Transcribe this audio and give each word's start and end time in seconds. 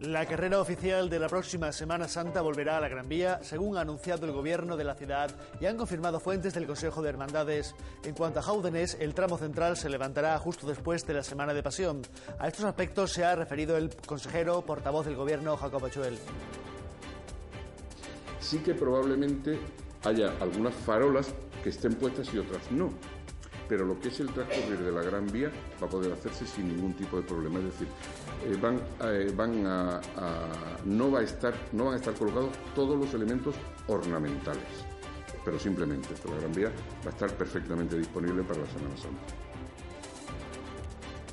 La 0.00 0.24
carrera 0.24 0.58
oficial 0.58 1.10
de 1.10 1.18
la 1.18 1.28
próxima 1.28 1.72
Semana 1.72 2.08
Santa 2.08 2.40
volverá 2.40 2.78
a 2.78 2.80
la 2.80 2.88
Gran 2.88 3.06
Vía, 3.06 3.38
según 3.42 3.76
ha 3.76 3.82
anunciado 3.82 4.24
el 4.24 4.32
gobierno 4.32 4.78
de 4.78 4.84
la 4.84 4.94
ciudad 4.94 5.30
y 5.60 5.66
han 5.66 5.76
confirmado 5.76 6.20
fuentes 6.20 6.54
del 6.54 6.66
Consejo 6.66 7.02
de 7.02 7.10
Hermandades. 7.10 7.74
En 8.02 8.14
cuanto 8.14 8.38
a 8.38 8.42
Jaúdenes, 8.42 8.96
el 8.98 9.12
tramo 9.12 9.36
central 9.36 9.76
se 9.76 9.90
levantará 9.90 10.38
justo 10.38 10.66
después 10.66 11.06
de 11.06 11.12
la 11.12 11.22
Semana 11.22 11.52
de 11.52 11.62
Pasión. 11.62 12.00
A 12.38 12.48
estos 12.48 12.64
aspectos 12.64 13.12
se 13.12 13.24
ha 13.24 13.36
referido 13.36 13.76
el 13.76 13.94
consejero 14.06 14.62
portavoz 14.62 15.04
del 15.04 15.16
gobierno, 15.16 15.54
Jacob 15.58 15.84
Achuel. 15.84 16.16
Sí 18.40 18.60
que 18.60 18.72
probablemente 18.72 19.58
haya 20.04 20.32
algunas 20.40 20.74
farolas 20.76 21.34
que 21.62 21.68
estén 21.68 21.92
puestas 21.94 22.32
y 22.32 22.38
otras 22.38 22.70
no 22.70 22.90
pero 23.70 23.84
lo 23.84 24.00
que 24.00 24.08
es 24.08 24.18
el 24.18 24.28
transcurrir 24.30 24.80
de 24.80 24.90
la 24.90 25.00
Gran 25.00 25.30
Vía 25.30 25.48
va 25.80 25.86
a 25.86 25.90
poder 25.90 26.12
hacerse 26.12 26.44
sin 26.44 26.66
ningún 26.66 26.92
tipo 26.94 27.18
de 27.18 27.22
problema. 27.22 27.60
Es 27.60 27.66
decir, 27.66 27.86
eh, 28.44 28.58
van, 28.60 28.80
eh, 29.04 29.32
van 29.32 29.64
a, 29.64 30.00
no, 30.84 31.12
va 31.12 31.20
a 31.20 31.22
estar, 31.22 31.54
no 31.70 31.84
van 31.84 31.94
a 31.94 31.96
estar 31.98 32.12
colocados 32.14 32.50
todos 32.74 32.98
los 32.98 33.14
elementos 33.14 33.54
ornamentales, 33.86 34.64
pero 35.44 35.56
simplemente 35.56 36.08
la 36.28 36.36
Gran 36.40 36.52
Vía 36.52 36.72
va 37.06 37.10
a 37.10 37.14
estar 37.14 37.30
perfectamente 37.34 37.96
disponible 37.96 38.42
para 38.42 38.58
la 38.58 38.66
Semana 38.66 38.96
Santa. 38.96 39.34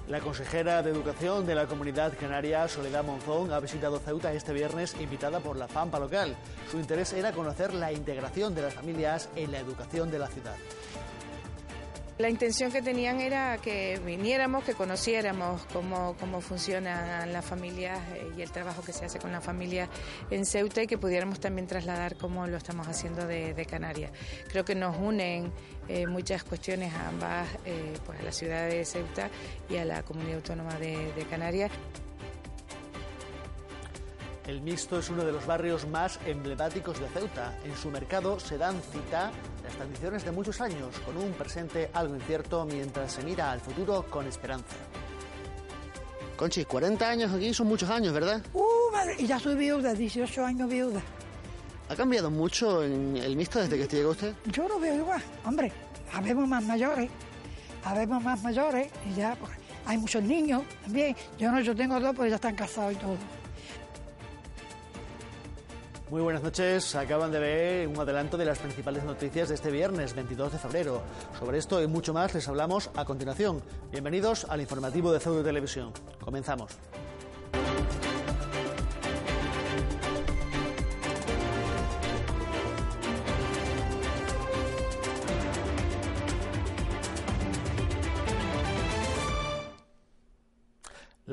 La 0.08 0.20
consejera 0.20 0.84
de 0.84 0.92
Educación 0.92 1.46
de 1.48 1.56
la 1.56 1.66
Comunidad 1.66 2.14
Canaria, 2.20 2.68
Soledad 2.68 3.04
Monzón, 3.04 3.52
ha 3.52 3.60
visitado 3.60 3.98
Ceuta 3.98 4.32
este 4.32 4.54
viernes 4.54 4.96
invitada 5.02 5.40
por 5.40 5.58
la 5.58 5.68
FAMPA 5.68 6.00
local. 6.00 6.38
Su 6.70 6.78
interés 6.78 7.14
era 7.14 7.32
conocer 7.32 7.74
la 7.74 7.92
integración 7.92 8.54
de 8.54 8.62
las 8.62 8.76
familias 8.76 9.28
en 9.36 9.52
la 9.52 9.60
educación 9.60 10.12
de 10.12 10.20
la 10.20 10.28
ciudad. 10.28 10.56
La 12.18 12.30
intención 12.30 12.72
que 12.72 12.82
tenían 12.82 13.22
era 13.22 13.60
que 13.60 14.02
viniéramos, 14.04 14.64
que 14.64 14.74
conociéramos 14.74 15.62
cómo, 15.72 16.16
cómo 16.20 16.42
funcionan 16.42 17.32
las 17.32 17.46
familias 17.46 18.00
eh, 18.16 18.32
y 18.36 18.42
el 18.42 18.50
trabajo 18.52 18.82
que 18.82 18.92
se 18.92 19.06
hace 19.06 19.20
con 19.20 19.32
la 19.32 19.40
familia 19.40 19.88
en 20.32 20.44
Ceuta 20.44 20.82
y 20.82 20.88
que 20.88 20.98
pudiéramos 20.98 21.40
también 21.40 21.68
trasladar 21.68 22.18
cómo 22.18 22.48
lo 22.48 22.58
estamos 22.58 22.88
haciendo 22.88 23.28
de, 23.28 23.68
Canarias. 23.70 24.12
Creo 24.50 24.66
que 24.66 24.74
nos 24.74 24.98
unen 24.98 25.52
eh, 25.88 26.08
muchas 26.08 26.44
cuestiones 26.44 26.92
a 26.94 27.10
ambas, 27.10 27.48
eh, 27.66 27.94
pues 28.04 28.20
a 28.20 28.24
la 28.24 28.32
ciudad 28.32 28.68
de 28.68 28.84
Ceuta 28.84 29.30
y 29.70 29.78
a 29.78 29.86
la 29.86 30.02
comunidad 30.02 30.38
autónoma 30.38 30.74
de 30.80 31.26
Canarias. 31.30 31.72
El 34.48 34.62
Mixto 34.62 34.98
es 34.98 35.10
uno 35.10 35.26
de 35.26 35.34
los 35.34 35.46
barrios 35.46 35.86
más 35.90 36.22
emblemáticos 36.26 37.02
de 37.02 37.10
Ceuta. 37.10 37.54
En 37.66 37.76
su 37.76 37.92
mercado 37.92 38.40
se 38.40 38.58
dan 38.58 38.82
cita 38.94 39.30
las 39.62 39.74
tradiciones 39.76 40.24
de 40.24 40.32
muchos 40.32 40.62
años, 40.62 40.98
con 41.06 41.18
un 41.18 41.34
presente 41.34 41.90
algo 41.94 42.16
incierto 42.16 42.66
mientras 42.66 43.12
se 43.12 43.24
mira 43.24 43.52
al 43.52 43.60
futuro 43.60 44.06
con 44.10 44.26
esperanza. 44.26 44.78
Conchi, 46.38 46.64
40 46.64 47.10
años 47.10 47.34
aquí 47.34 47.54
son 47.54 47.68
muchos 47.68 47.90
años, 47.90 48.14
¿verdad? 48.14 48.42
Uh, 48.54 48.64
madre, 48.94 49.18
y 49.20 49.28
ya 49.28 49.38
soy 49.38 49.56
viuda, 49.56 49.94
18 49.94 50.46
años 50.46 50.70
viuda. 50.70 51.02
¿Ha 51.90 51.96
cambiado 51.98 52.32
mucho 52.32 52.86
en 52.86 53.18
el 53.18 53.36
mixto 53.36 53.60
desde 53.60 53.78
que 53.78 53.94
llegó 53.98 54.12
usted? 54.12 54.34
Yo 54.46 54.66
lo 54.70 54.80
veo 54.80 54.96
igual, 54.96 55.22
hombre. 55.44 55.74
Habemos 56.14 56.48
más 56.48 56.64
mayores, 56.64 57.10
habemos 57.84 58.24
más 58.24 58.42
mayores 58.42 58.90
y 59.10 59.16
ya 59.16 59.36
pues, 59.36 59.52
hay 59.86 59.98
muchos 59.98 60.24
niños 60.24 60.64
también. 60.84 61.18
Yo 61.38 61.52
no, 61.52 61.60
yo 61.60 61.76
tengo 61.76 62.00
dos, 62.00 62.16
pues 62.16 62.30
ya 62.30 62.36
están 62.36 62.56
casados 62.56 62.94
y 62.94 62.96
todo. 62.96 63.18
Muy 66.10 66.22
buenas 66.22 66.42
noches. 66.42 66.96
Acaban 66.96 67.34
de 67.34 67.40
ver 67.40 67.88
un 67.88 68.00
adelanto 68.00 68.38
de 68.38 68.46
las 68.46 68.60
principales 68.60 69.04
noticias 69.04 69.50
de 69.50 69.56
este 69.56 69.72
viernes 69.72 70.16
22 70.16 70.54
de 70.54 70.58
febrero. 70.58 71.02
Sobre 71.38 71.58
esto 71.58 71.84
y 71.84 71.88
mucho 71.88 72.14
más 72.14 72.34
les 72.34 72.48
hablamos 72.48 72.90
a 72.96 73.04
continuación. 73.04 73.62
Bienvenidos 73.92 74.46
al 74.46 74.62
informativo 74.62 75.12
de 75.12 75.20
CEU 75.20 75.44
Televisión. 75.44 75.92
Comenzamos. 76.24 76.72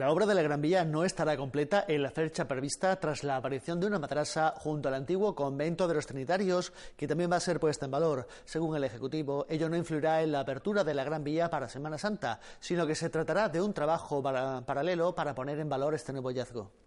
La 0.05 0.13
obra 0.13 0.27
de 0.27 0.35
la 0.35 0.43
Gran 0.43 0.61
Vía 0.61 0.85
no 0.85 1.03
estará 1.03 1.35
completa 1.35 1.87
en 1.89 2.03
la 2.03 2.11
fecha 2.11 2.47
prevista 2.47 2.95
tras 3.01 3.25
la 3.25 3.37
aparición 3.37 3.81
de 3.81 3.87
una 3.87 3.99
madrasa 3.99 4.53
junto 4.59 4.89
al 4.89 4.97
antiguo 4.97 5.35
convento 5.35 5.89
de 5.89 5.95
los 5.95 6.07
Trinitarios, 6.07 6.75
que 6.95 7.09
también 7.09 7.33
va 7.33 7.37
a 7.37 7.41
ser 7.41 7.59
puesta 7.59 7.87
en 7.87 7.93
valor. 7.93 8.29
Según 8.45 8.77
el 8.77 8.85
Ejecutivo, 8.85 9.47
ello 9.49 9.71
no 9.71 9.79
influirá 9.79 10.21
en 10.21 10.33
la 10.33 10.41
apertura 10.41 10.85
de 10.85 10.93
la 10.93 11.05
Gran 11.05 11.25
Vía 11.25 11.49
para 11.49 11.71
Semana 11.71 11.97
Santa, 11.97 12.39
sino 12.61 12.87
que 12.87 12.95
se 12.95 13.09
tratará 13.09 13.49
de 13.49 13.63
un 13.63 13.73
trabajo 13.73 14.23
paralelo 14.23 15.15
para 15.15 15.35
poner 15.35 15.59
en 15.59 15.71
valor 15.71 15.95
este 15.95 16.13
nuevo 16.13 16.29
hallazgo. 16.29 16.84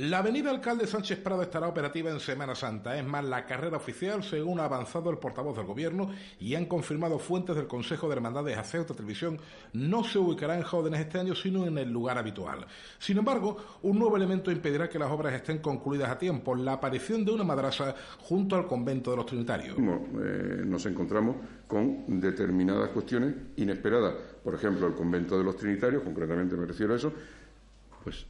La 0.00 0.20
avenida 0.20 0.50
Alcalde 0.50 0.86
Sánchez 0.86 1.18
Prado 1.18 1.42
estará 1.42 1.68
operativa 1.68 2.10
en 2.10 2.20
Semana 2.20 2.54
Santa. 2.54 2.98
Es 2.98 3.04
más, 3.04 3.22
la 3.22 3.44
carrera 3.44 3.76
oficial, 3.76 4.24
según 4.24 4.58
ha 4.58 4.64
avanzado 4.64 5.10
el 5.10 5.18
portavoz 5.18 5.54
del 5.54 5.66
Gobierno 5.66 6.08
y 6.38 6.54
han 6.54 6.64
confirmado 6.64 7.18
fuentes 7.18 7.54
del 7.54 7.66
Consejo 7.66 8.08
de 8.08 8.14
Hermandades 8.14 8.56
a 8.56 8.64
Ceuta 8.64 8.94
Televisión, 8.94 9.38
no 9.74 10.02
se 10.02 10.18
ubicará 10.18 10.56
en 10.56 10.62
Jóvenes 10.62 11.00
este 11.00 11.18
año, 11.18 11.34
sino 11.34 11.66
en 11.66 11.76
el 11.76 11.92
lugar 11.92 12.16
habitual. 12.16 12.66
Sin 12.98 13.18
embargo, 13.18 13.58
un 13.82 13.98
nuevo 13.98 14.16
elemento 14.16 14.50
impedirá 14.50 14.88
que 14.88 14.98
las 14.98 15.10
obras 15.10 15.34
estén 15.34 15.58
concluidas 15.58 16.08
a 16.08 16.16
tiempo, 16.16 16.54
la 16.54 16.72
aparición 16.72 17.22
de 17.22 17.32
una 17.32 17.44
madrasa 17.44 17.94
junto 18.20 18.56
al 18.56 18.66
convento 18.66 19.10
de 19.10 19.18
los 19.18 19.26
Trinitarios. 19.26 19.76
Eh, 19.76 20.62
nos 20.64 20.86
encontramos 20.86 21.36
con 21.66 22.18
determinadas 22.18 22.88
cuestiones 22.88 23.34
inesperadas. 23.56 24.14
Por 24.42 24.54
ejemplo, 24.54 24.86
el 24.86 24.94
convento 24.94 25.36
de 25.36 25.44
los 25.44 25.56
Trinitarios, 25.56 26.02
concretamente 26.02 26.56
me 26.56 26.64
refiero 26.64 26.94
a 26.94 26.96
eso, 26.96 27.12
pues 28.02 28.24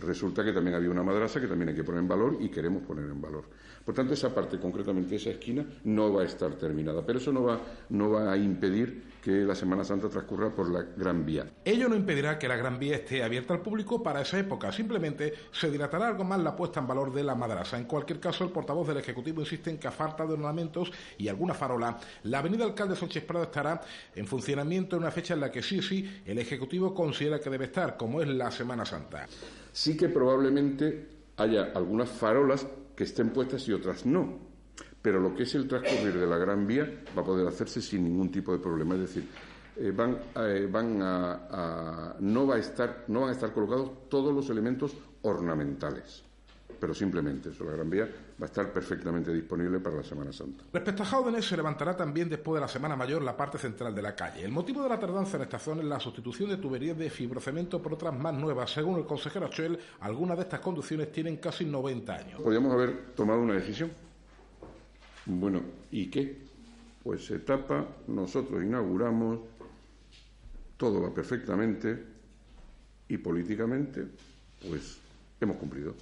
resulta 0.00 0.44
que 0.44 0.52
también 0.52 0.76
había 0.76 0.90
una 0.90 1.02
madrasa 1.02 1.40
que 1.40 1.46
también 1.46 1.70
hay 1.70 1.74
que 1.74 1.84
poner 1.84 2.00
en 2.00 2.08
valor 2.08 2.36
y 2.40 2.48
queremos 2.48 2.82
poner 2.82 3.04
en 3.04 3.20
valor. 3.20 3.44
Por 3.84 3.94
tanto, 3.94 4.14
esa 4.14 4.34
parte, 4.34 4.58
concretamente 4.58 5.16
esa 5.16 5.30
esquina, 5.30 5.64
no 5.84 6.12
va 6.12 6.22
a 6.22 6.24
estar 6.24 6.52
terminada, 6.54 7.04
pero 7.04 7.18
eso 7.18 7.32
no 7.32 7.44
va, 7.44 7.60
no 7.90 8.10
va 8.10 8.32
a 8.32 8.36
impedir 8.36 9.16
que 9.22 9.44
la 9.44 9.54
Semana 9.54 9.84
Santa 9.84 10.08
transcurra 10.08 10.50
por 10.50 10.70
la 10.70 10.82
Gran 10.82 11.24
Vía. 11.26 11.46
Ello 11.64 11.88
no 11.88 11.96
impedirá 11.96 12.38
que 12.38 12.46
la 12.46 12.56
Gran 12.56 12.78
Vía 12.78 12.96
esté 12.96 13.24
abierta 13.24 13.54
al 13.54 13.60
público 13.60 14.02
para 14.02 14.20
esa 14.20 14.38
época, 14.38 14.70
simplemente 14.70 15.34
se 15.50 15.70
dilatará 15.70 16.08
algo 16.08 16.24
más 16.24 16.40
la 16.40 16.54
puesta 16.54 16.80
en 16.80 16.86
valor 16.86 17.12
de 17.12 17.24
la 17.24 17.34
madrasa. 17.34 17.76
En 17.76 17.84
cualquier 17.84 18.20
caso, 18.20 18.44
el 18.44 18.50
portavoz 18.50 18.86
del 18.86 18.98
Ejecutivo 18.98 19.40
insiste 19.40 19.70
en 19.70 19.78
que 19.78 19.88
a 19.88 19.92
falta 19.92 20.26
de 20.26 20.34
ornamentos 20.34 20.92
y 21.18 21.26
alguna 21.28 21.54
farola, 21.54 21.98
la 22.24 22.38
avenida 22.38 22.64
Alcalde 22.64 22.94
Sánchez 22.94 23.24
Prado 23.24 23.44
estará 23.44 23.80
en 24.14 24.26
funcionamiento 24.26 24.96
en 24.96 25.02
una 25.02 25.10
fecha 25.10 25.34
en 25.34 25.40
la 25.40 25.50
que 25.50 25.62
sí, 25.62 25.82
sí, 25.82 26.22
el 26.24 26.38
Ejecutivo 26.38 26.94
considera 26.94 27.40
que 27.40 27.50
debe 27.50 27.64
estar, 27.66 27.96
como 27.96 28.20
es 28.20 28.28
la 28.28 28.50
Semana 28.50 28.84
Santa. 28.84 29.15
Sí 29.72 29.96
que 29.96 30.08
probablemente 30.08 31.08
haya 31.36 31.72
algunas 31.74 32.08
farolas 32.08 32.66
que 32.94 33.04
estén 33.04 33.30
puestas 33.30 33.66
y 33.68 33.72
otras 33.72 34.06
no. 34.06 34.38
Pero 35.02 35.20
lo 35.20 35.34
que 35.34 35.44
es 35.44 35.54
el 35.54 35.68
transcurrir 35.68 36.18
de 36.18 36.26
la 36.26 36.38
Gran 36.38 36.66
Vía 36.66 37.02
va 37.16 37.22
a 37.22 37.24
poder 37.24 37.46
hacerse 37.46 37.80
sin 37.80 38.04
ningún 38.04 38.30
tipo 38.30 38.52
de 38.52 38.58
problema. 38.58 38.94
Es 38.94 39.02
decir, 39.02 39.28
eh, 39.76 39.92
van, 39.94 40.18
eh, 40.36 40.68
van 40.70 41.00
a, 41.02 42.16
no, 42.20 42.46
va 42.46 42.56
a 42.56 42.58
estar, 42.58 43.04
no 43.08 43.20
van 43.20 43.30
a 43.30 43.32
estar 43.32 43.52
colocados 43.52 44.08
todos 44.08 44.34
los 44.34 44.50
elementos 44.50 44.96
ornamentales 45.22 46.25
pero 46.78 46.94
simplemente 46.94 47.50
eso, 47.50 47.64
la 47.64 47.72
Gran 47.72 47.88
Vía 47.90 48.04
va 48.04 48.44
a 48.44 48.46
estar 48.46 48.72
perfectamente 48.72 49.32
disponible 49.32 49.80
para 49.80 49.96
la 49.96 50.02
Semana 50.02 50.32
Santa. 50.32 50.64
Respecto 50.72 51.02
a 51.02 51.06
Jóvenes, 51.06 51.44
se 51.46 51.56
levantará 51.56 51.96
también 51.96 52.28
después 52.28 52.56
de 52.56 52.60
la 52.60 52.68
Semana 52.68 52.96
Mayor 52.96 53.22
la 53.22 53.36
parte 53.36 53.58
central 53.58 53.94
de 53.94 54.02
la 54.02 54.14
calle. 54.14 54.44
El 54.44 54.52
motivo 54.52 54.82
de 54.82 54.88
la 54.88 54.98
tardanza 54.98 55.36
en 55.36 55.44
esta 55.44 55.58
zona 55.58 55.82
es 55.82 55.88
la 55.88 56.00
sustitución 56.00 56.50
de 56.50 56.56
tuberías 56.56 56.96
de 56.96 57.10
fibrocemento 57.10 57.82
por 57.82 57.94
otras 57.94 58.16
más 58.16 58.34
nuevas. 58.34 58.70
Según 58.70 58.98
el 58.98 59.06
consejero 59.06 59.46
Achuel, 59.46 59.78
algunas 60.00 60.36
de 60.36 60.42
estas 60.44 60.60
conducciones 60.60 61.10
tienen 61.12 61.36
casi 61.36 61.64
90 61.64 62.14
años. 62.14 62.40
Podríamos 62.42 62.72
haber 62.72 63.14
tomado 63.14 63.40
una 63.40 63.54
decisión 63.54 63.90
bueno, 65.26 65.60
¿y 65.90 66.06
qué? 66.06 66.36
Pues 67.02 67.26
se 67.26 67.40
tapa, 67.40 67.84
nosotros 68.06 68.62
inauguramos, 68.62 69.40
todo 70.76 71.02
va 71.02 71.12
perfectamente 71.12 72.04
y 73.08 73.18
políticamente, 73.18 74.06
pues 74.68 74.98
hemos 75.40 75.56
cumplido. 75.56 75.94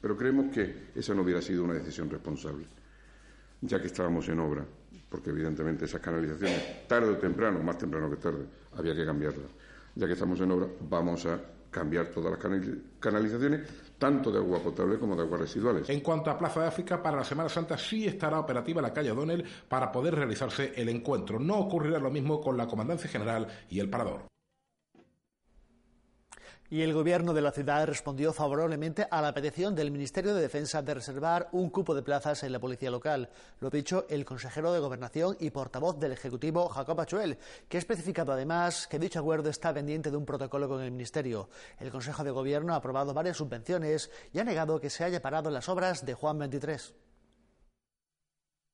Pero 0.00 0.16
creemos 0.16 0.52
que 0.52 0.90
esa 0.94 1.14
no 1.14 1.22
hubiera 1.22 1.42
sido 1.42 1.64
una 1.64 1.74
decisión 1.74 2.08
responsable, 2.08 2.66
ya 3.60 3.80
que 3.80 3.88
estábamos 3.88 4.28
en 4.28 4.40
obra, 4.40 4.64
porque 5.08 5.30
evidentemente 5.30 5.84
esas 5.84 6.00
canalizaciones, 6.00 6.86
tarde 6.88 7.10
o 7.10 7.18
temprano, 7.18 7.60
más 7.62 7.76
temprano 7.76 8.08
que 8.08 8.16
tarde, 8.16 8.46
había 8.76 8.94
que 8.94 9.04
cambiarlas. 9.04 9.50
Ya 9.94 10.06
que 10.06 10.12
estamos 10.14 10.40
en 10.40 10.50
obra, 10.52 10.68
vamos 10.88 11.26
a 11.26 11.40
cambiar 11.70 12.06
todas 12.06 12.32
las 12.32 12.80
canalizaciones, 12.98 13.68
tanto 13.98 14.32
de 14.32 14.38
agua 14.38 14.60
potable 14.60 14.98
como 14.98 15.14
de 15.14 15.22
aguas 15.22 15.42
residuales. 15.42 15.88
En 15.88 16.00
cuanto 16.00 16.30
a 16.30 16.38
Plaza 16.38 16.60
de 16.62 16.66
África, 16.68 17.02
para 17.02 17.18
la 17.18 17.24
Semana 17.24 17.48
Santa 17.48 17.76
sí 17.76 18.06
estará 18.06 18.40
operativa 18.40 18.80
la 18.80 18.92
calle 18.92 19.12
O'Donnell 19.12 19.44
para 19.68 19.92
poder 19.92 20.14
realizarse 20.14 20.72
el 20.76 20.88
encuentro. 20.88 21.38
No 21.38 21.58
ocurrirá 21.58 21.98
lo 21.98 22.10
mismo 22.10 22.40
con 22.40 22.56
la 22.56 22.66
Comandancia 22.66 23.10
General 23.10 23.46
y 23.68 23.78
el 23.78 23.90
Parador. 23.90 24.30
Y 26.72 26.82
el 26.82 26.94
gobierno 26.94 27.34
de 27.34 27.42
la 27.42 27.50
ciudad 27.50 27.84
respondió 27.84 28.32
favorablemente 28.32 29.04
a 29.10 29.20
la 29.20 29.34
petición 29.34 29.74
del 29.74 29.90
Ministerio 29.90 30.32
de 30.32 30.40
Defensa 30.40 30.80
de 30.82 30.94
reservar 30.94 31.48
un 31.50 31.68
cupo 31.68 31.96
de 31.96 32.04
plazas 32.04 32.44
en 32.44 32.52
la 32.52 32.60
policía 32.60 32.92
local. 32.92 33.28
Lo 33.58 33.66
ha 33.66 33.70
dicho 33.72 34.06
el 34.08 34.24
consejero 34.24 34.72
de 34.72 34.78
Gobernación 34.78 35.36
y 35.40 35.50
portavoz 35.50 35.98
del 35.98 36.12
Ejecutivo, 36.12 36.68
Jacob 36.68 37.00
Achuel, 37.00 37.38
que 37.68 37.76
ha 37.76 37.80
especificado 37.80 38.30
además 38.30 38.86
que 38.86 39.00
dicho 39.00 39.18
acuerdo 39.18 39.50
está 39.50 39.74
pendiente 39.74 40.12
de 40.12 40.16
un 40.16 40.24
protocolo 40.24 40.68
con 40.68 40.80
el 40.80 40.92
Ministerio. 40.92 41.48
El 41.80 41.90
Consejo 41.90 42.22
de 42.22 42.30
Gobierno 42.30 42.72
ha 42.72 42.76
aprobado 42.76 43.12
varias 43.12 43.38
subvenciones 43.38 44.08
y 44.32 44.38
ha 44.38 44.44
negado 44.44 44.80
que 44.80 44.90
se 44.90 45.02
haya 45.02 45.20
parado 45.20 45.50
las 45.50 45.68
obras 45.68 46.06
de 46.06 46.14
Juan 46.14 46.38
23. 46.38 46.94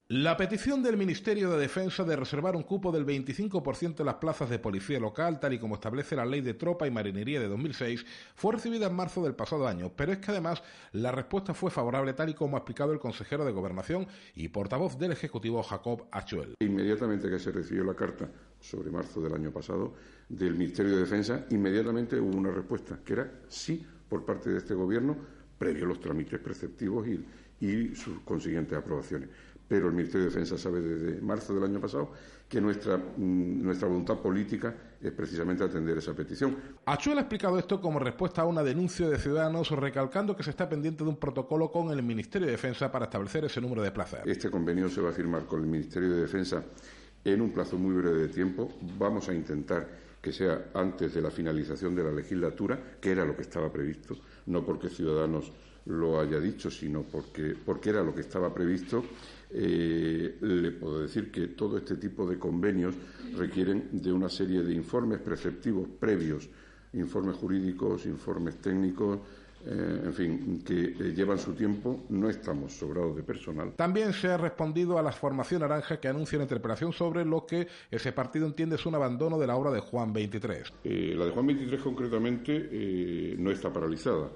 La 0.08 0.36
petición 0.36 0.84
del 0.84 0.96
Ministerio 0.96 1.50
de 1.50 1.58
Defensa 1.58 2.04
de 2.04 2.14
reservar 2.14 2.54
un 2.54 2.62
cupo 2.62 2.92
del 2.92 3.04
25% 3.04 3.96
de 3.96 4.04
las 4.04 4.14
plazas 4.14 4.48
de 4.48 4.60
policía 4.60 5.00
local, 5.00 5.40
tal 5.40 5.54
y 5.54 5.58
como 5.58 5.74
establece 5.74 6.14
la 6.14 6.24
Ley 6.24 6.42
de 6.42 6.54
Tropa 6.54 6.86
y 6.86 6.92
Marinería 6.92 7.40
de 7.40 7.48
2006, 7.48 8.06
fue 8.36 8.52
recibida 8.52 8.86
en 8.86 8.94
marzo 8.94 9.20
del 9.24 9.34
pasado 9.34 9.66
año, 9.66 9.90
pero 9.96 10.12
es 10.12 10.18
que 10.18 10.30
además 10.30 10.62
la 10.92 11.10
respuesta 11.10 11.54
fue 11.54 11.72
favorable, 11.72 12.12
tal 12.12 12.28
y 12.28 12.34
como 12.34 12.56
ha 12.56 12.60
explicado 12.60 12.92
el 12.92 13.00
consejero 13.00 13.44
de 13.44 13.50
Gobernación 13.50 14.06
y 14.36 14.46
portavoz 14.46 14.96
del 14.96 15.10
Ejecutivo 15.10 15.60
Jacob 15.64 16.06
Achuel. 16.12 16.54
Inmediatamente 16.60 17.28
que 17.28 17.40
se 17.40 17.50
recibió 17.50 17.82
la 17.82 17.94
carta 17.94 18.30
sobre 18.60 18.92
marzo 18.92 19.20
del 19.20 19.34
año 19.34 19.50
pasado 19.50 19.94
del 20.28 20.54
Ministerio 20.54 20.92
de 20.92 21.00
Defensa, 21.00 21.46
inmediatamente 21.50 22.20
hubo 22.20 22.38
una 22.38 22.52
respuesta, 22.52 23.00
que 23.04 23.12
era 23.14 23.32
sí 23.48 23.84
por 24.08 24.24
parte 24.24 24.50
de 24.50 24.58
este 24.58 24.74
Gobierno, 24.74 25.16
previo 25.58 25.84
a 25.84 25.88
los 25.88 25.98
trámites 25.98 26.38
preceptivos 26.38 27.08
y 27.58 27.96
sus 27.96 28.20
consiguientes 28.20 28.78
aprobaciones 28.78 29.30
pero 29.68 29.88
el 29.88 29.94
Ministerio 29.94 30.26
de 30.26 30.30
Defensa 30.30 30.56
sabe 30.56 30.80
desde 30.80 31.20
marzo 31.20 31.54
del 31.54 31.64
año 31.64 31.80
pasado 31.80 32.12
que 32.48 32.60
nuestra, 32.60 32.96
mm, 32.96 33.62
nuestra 33.62 33.88
voluntad 33.88 34.18
política 34.18 34.74
es 35.00 35.12
precisamente 35.12 35.64
atender 35.64 35.98
esa 35.98 36.14
petición. 36.14 36.56
Achuel 36.84 37.18
ha 37.18 37.22
explicado 37.22 37.58
esto 37.58 37.80
como 37.80 37.98
respuesta 37.98 38.42
a 38.42 38.44
una 38.44 38.62
denuncia 38.62 39.08
de 39.08 39.18
ciudadanos 39.18 39.70
recalcando 39.70 40.36
que 40.36 40.44
se 40.44 40.50
está 40.50 40.68
pendiente 40.68 41.02
de 41.02 41.10
un 41.10 41.16
protocolo 41.16 41.70
con 41.72 41.90
el 41.90 42.02
Ministerio 42.02 42.46
de 42.46 42.52
Defensa 42.52 42.92
para 42.92 43.06
establecer 43.06 43.44
ese 43.44 43.60
número 43.60 43.82
de 43.82 43.90
plazas. 43.90 44.20
Este 44.24 44.50
convenio 44.50 44.88
se 44.88 45.00
va 45.00 45.10
a 45.10 45.12
firmar 45.12 45.46
con 45.46 45.60
el 45.60 45.66
Ministerio 45.66 46.10
de 46.10 46.22
Defensa 46.22 46.62
en 47.24 47.40
un 47.40 47.50
plazo 47.50 47.76
muy 47.76 47.94
breve 47.94 48.18
de 48.22 48.28
tiempo. 48.28 48.72
Vamos 48.98 49.28
a 49.28 49.34
intentar 49.34 50.06
que 50.22 50.32
sea 50.32 50.70
antes 50.74 51.14
de 51.14 51.20
la 51.20 51.30
finalización 51.30 51.94
de 51.94 52.04
la 52.04 52.12
legislatura, 52.12 52.98
que 53.00 53.10
era 53.10 53.24
lo 53.24 53.36
que 53.36 53.42
estaba 53.42 53.72
previsto, 53.72 54.16
no 54.46 54.64
porque 54.64 54.88
Ciudadanos 54.88 55.52
lo 55.86 56.20
haya 56.20 56.40
dicho, 56.40 56.70
sino 56.70 57.02
porque, 57.02 57.54
porque 57.64 57.90
era 57.90 58.02
lo 58.02 58.14
que 58.14 58.22
estaba 58.22 58.52
previsto 58.52 59.04
eh, 59.50 60.36
le 60.40 60.72
puedo 60.72 61.02
decir 61.02 61.30
que 61.30 61.48
todo 61.48 61.78
este 61.78 61.96
tipo 61.96 62.28
de 62.28 62.38
convenios 62.38 62.94
requieren 63.36 63.88
de 63.92 64.12
una 64.12 64.28
serie 64.28 64.62
de 64.62 64.74
informes 64.74 65.20
preceptivos 65.20 65.88
previos, 66.00 66.48
informes 66.92 67.36
jurídicos, 67.36 68.06
informes 68.06 68.56
técnicos, 68.56 69.20
eh, 69.64 70.02
en 70.04 70.14
fin, 70.14 70.62
que 70.64 70.84
eh, 70.84 71.12
llevan 71.14 71.38
su 71.38 71.52
tiempo, 71.52 72.04
no 72.10 72.28
estamos 72.28 72.72
sobrados 72.72 73.16
de 73.16 73.22
personal. 73.22 73.72
También 73.76 74.12
se 74.12 74.28
ha 74.28 74.36
respondido 74.36 74.98
a 74.98 75.02
la 75.02 75.12
formación 75.12 75.60
naranja 75.60 75.98
que 75.98 76.08
anuncia 76.08 76.38
la 76.38 76.44
interpelación 76.44 76.92
sobre 76.92 77.24
lo 77.24 77.46
que 77.46 77.66
ese 77.90 78.12
partido 78.12 78.46
entiende 78.46 78.76
es 78.76 78.86
un 78.86 78.94
abandono 78.94 79.38
de 79.38 79.46
la 79.46 79.56
obra 79.56 79.70
de 79.70 79.80
Juan 79.80 80.12
23. 80.12 80.72
la 80.84 81.24
de 81.24 81.30
Juan 81.30 81.46
23 81.46 81.80
concretamente 81.80 83.34
no 83.38 83.50
está 83.50 83.72
paralizada. 83.72 84.28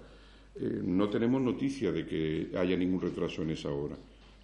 no 0.83 1.09
tenemos 1.09 1.41
noticia 1.41 1.93
de 1.93 2.05
que 2.05 2.51
haya 2.57 2.77
ningún 2.77 3.01
retraso 3.01 3.43
en 3.43 3.51
esa 3.51 3.71
obra 3.71 3.97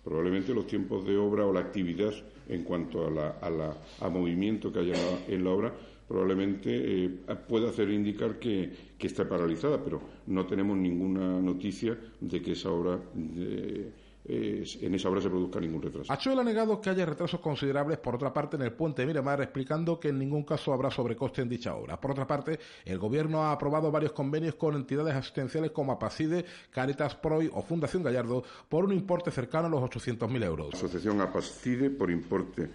probablemente 0.06 0.54
los 0.54 0.68
tiempos 0.68 1.04
de 1.04 1.16
obra 1.16 1.44
o 1.44 1.52
la 1.52 1.58
actividad 1.58 2.14
en 2.48 2.62
cuanto 2.62 3.08
a, 3.08 3.10
la, 3.10 3.76
a, 4.00 4.08
movimiento 4.08 4.72
que 4.72 4.78
haya 4.78 4.94
en 5.26 5.42
la, 5.42 5.50
obra 5.50 5.74
probablemente 6.06 6.70
eh, 7.06 7.08
pueda 7.48 7.70
hacer 7.70 7.90
indicar 7.90 8.38
que, 8.38 8.70
que, 8.96 9.08
está 9.08 9.28
paralizada, 9.28 9.82
pero 9.82 10.00
no 10.28 10.46
tenemos 10.46 10.76
ninguna 10.76 11.40
noticia 11.40 11.98
de 12.20 12.40
que 12.40 12.52
esa 12.52 12.70
obra 12.70 13.00
eh, 13.36 13.90
en 14.28 14.94
esa 14.94 15.08
obra 15.08 15.20
se 15.20 15.28
produzca 15.28 15.60
ningún 15.60 15.82
retraso. 15.82 16.12
Achuel 16.12 16.38
ha 16.40 16.44
negado 16.44 16.80
que 16.80 16.90
haya 16.90 17.06
retrasos 17.06 17.40
considerables, 17.40 17.98
por 17.98 18.16
otra 18.16 18.32
parte, 18.32 18.56
en 18.56 18.62
el 18.62 18.72
puente 18.72 19.02
de 19.02 19.06
Miramar, 19.06 19.40
explicando 19.40 20.00
que 20.00 20.08
en 20.08 20.18
ningún 20.18 20.42
caso 20.42 20.72
habrá 20.72 20.90
sobrecoste 20.90 21.42
en 21.42 21.48
dicha 21.48 21.74
obra. 21.74 22.00
Por 22.00 22.10
otra 22.10 22.26
parte, 22.26 22.58
el 22.84 22.98
Gobierno 22.98 23.42
ha 23.42 23.52
aprobado 23.52 23.90
varios 23.90 24.12
convenios 24.12 24.56
con 24.56 24.74
entidades 24.74 25.14
asistenciales 25.14 25.70
como 25.70 25.92
Apacide, 25.92 26.44
Caritas 26.70 27.14
Proy 27.14 27.50
o 27.52 27.62
Fundación 27.62 28.02
Gallardo 28.02 28.42
por 28.68 28.84
un 28.84 28.92
importe 28.92 29.30
cercano 29.30 29.66
a 29.66 29.70
los 29.70 29.82
800.000 29.82 30.44
euros. 30.44 30.72
La 30.72 30.78
asociación 30.78 31.20
Apacide, 31.20 31.90
por 31.90 32.10
importe 32.10 32.68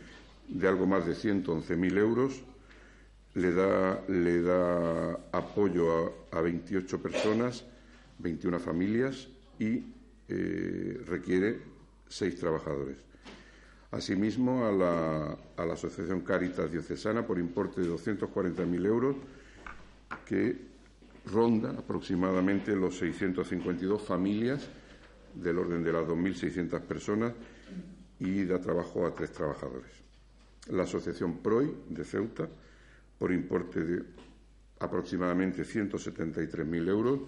de 0.48 0.68
algo 0.68 0.86
más 0.86 1.06
de 1.06 1.14
111.000 1.14 1.98
euros, 1.98 2.42
le 3.34 3.54
da, 3.54 4.02
le 4.08 4.42
da 4.42 5.20
apoyo 5.32 6.16
a, 6.32 6.38
a 6.38 6.42
28 6.42 7.02
personas, 7.02 7.66
21 8.20 8.60
familias 8.60 9.28
y 9.60 9.84
eh, 10.34 11.02
requiere 11.06 11.60
seis 12.08 12.38
trabajadores. 12.38 12.98
Asimismo, 13.92 14.66
a 14.66 14.72
la, 14.72 15.38
a 15.58 15.66
la 15.66 15.74
Asociación 15.74 16.22
Caritas 16.22 16.72
Diocesana 16.72 17.28
por 17.28 17.38
importe 17.38 17.82
de 17.82 17.90
240.000 17.90 18.86
euros, 18.86 19.16
que 20.26 20.56
ronda 21.26 21.72
aproximadamente 21.72 22.76
los 22.76 22.98
652 22.98 24.02
familias 24.02 24.70
del 25.36 25.58
orden 25.58 25.84
de 25.84 25.92
las 25.92 26.08
2.600 26.08 26.80
personas 26.82 27.34
y 28.20 28.46
da 28.46 28.60
trabajo 28.60 29.06
a 29.06 29.14
tres 29.14 29.32
trabajadores. 29.32 29.92
La 30.70 30.84
Asociación 30.84 31.40
PROI 31.40 31.76
de 31.90 32.06
Ceuta, 32.06 32.48
por 33.18 33.32
importe 33.32 33.84
de 33.84 34.04
aproximadamente 34.80 35.64
173.000 35.64 36.88
euros, 36.88 37.20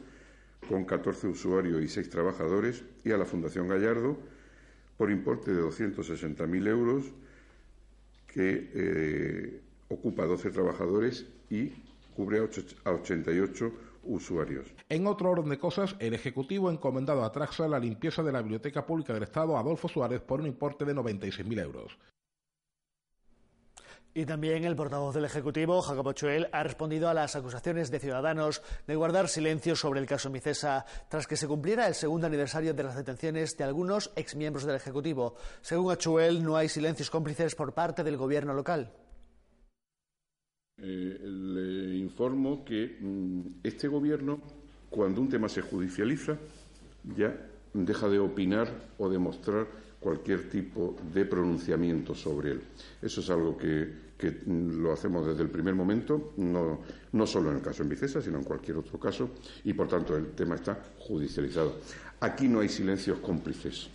con 0.68 0.86
14 0.86 1.28
usuarios 1.28 1.82
y 1.82 1.88
6 1.88 2.10
trabajadores, 2.10 2.84
y 3.04 3.12
a 3.12 3.18
la 3.18 3.26
Fundación 3.26 3.68
Gallardo 3.68 4.18
por 4.98 5.12
importe 5.12 5.54
de 5.54 5.62
260.000 5.62 6.68
euros, 6.68 7.04
que 8.28 8.72
eh, 8.74 9.62
ocupa 9.90 10.26
12 10.26 10.52
trabajadores 10.52 11.26
y 11.50 11.72
cubre 12.16 12.40
a 12.40 12.92
88 12.92 13.72
usuarios. 14.06 14.68
En 14.90 15.08
otro 15.08 15.32
orden 15.32 15.50
de 15.50 15.58
cosas, 15.58 15.96
el 16.00 16.14
Ejecutivo 16.14 16.70
ha 16.70 16.74
encomendado 16.74 17.24
a 17.24 17.32
Traxa 17.32 17.68
la 17.68 17.80
limpieza 17.80 18.24
de 18.24 18.32
la 18.32 18.42
Biblioteca 18.42 18.86
Pública 18.86 19.14
del 19.14 19.24
Estado 19.24 19.58
Adolfo 19.58 19.88
Suárez 19.88 20.22
por 20.22 20.40
un 20.40 20.48
importe 20.48 20.86
de 20.86 20.96
96.000 20.96 21.62
euros. 21.62 21.98
Y 24.16 24.26
también 24.26 24.64
el 24.64 24.76
portavoz 24.76 25.16
del 25.16 25.26
Ejecutivo, 25.26 25.82
Jacobo 25.82 26.14
Chuel, 26.14 26.48
ha 26.52 26.62
respondido 26.62 27.10
a 27.10 27.16
las 27.16 27.36
acusaciones 27.36 27.90
de 27.90 28.00
ciudadanos 28.00 28.62
de 28.86 28.96
guardar 28.96 29.28
silencio 29.28 29.76
sobre 29.76 30.00
el 30.00 30.06
caso 30.06 30.30
Micesa 30.30 30.86
tras 31.10 31.26
que 31.26 31.36
se 31.36 31.48
cumpliera 31.48 31.88
el 31.88 31.96
segundo 31.96 32.28
aniversario 32.28 32.76
de 32.76 32.84
las 32.84 32.96
detenciones 32.96 33.58
de 33.58 33.64
algunos 33.64 34.12
exmiembros 34.16 34.66
del 34.66 34.76
Ejecutivo. 34.76 35.36
Según 35.62 35.92
Achuel, 35.92 36.44
no 36.44 36.56
hay 36.56 36.70
silencios 36.70 37.10
cómplices 37.10 37.56
por 37.56 37.74
parte 37.74 38.04
del 38.04 38.18
gobierno 38.18 38.54
local. 38.54 38.92
Eh, 40.78 41.18
le 41.24 41.98
informo 41.98 42.64
que 42.64 42.98
mm, 43.00 43.62
este 43.64 43.88
gobierno, 43.88 44.42
cuando 44.92 45.22
un 45.22 45.30
tema 45.30 45.50
se 45.50 45.62
judicializa, 45.62 46.38
ya 47.16 47.36
deja 47.74 48.08
de 48.10 48.20
opinar 48.20 48.68
o 49.00 49.10
de 49.10 49.18
mostrar 49.18 49.68
cualquier 50.04 50.50
tipo 50.50 50.96
de 51.14 51.26
pronunciamiento 51.26 52.14
sobre 52.14 52.52
él. 52.52 52.62
Eso 53.02 53.22
es 53.22 53.30
algo 53.30 53.58
que, 53.58 54.03
lo 54.48 54.94
hacemos 54.94 55.28
desde 55.28 55.44
el 55.44 55.50
primer 55.50 55.76
momento, 55.76 56.34
no, 56.38 56.82
no 57.12 57.28
solo 57.28 57.52
en 57.52 57.58
el 57.58 57.62
caso 57.62 57.84
en 57.84 57.90
Vicesa, 57.90 58.22
sino 58.22 58.38
en 58.38 58.44
cualquier 58.44 58.78
otro 58.78 59.00
caso, 59.00 59.32
y 59.64 59.74
por 59.74 59.88
tanto 59.88 60.16
el 60.16 60.32
tema 60.32 60.56
está 60.56 60.82
judicializado. 61.00 61.80
Aquí 62.20 62.48
no 62.48 62.62
hay 62.62 62.70
silencios 62.70 63.20
cómplices, 63.20 63.90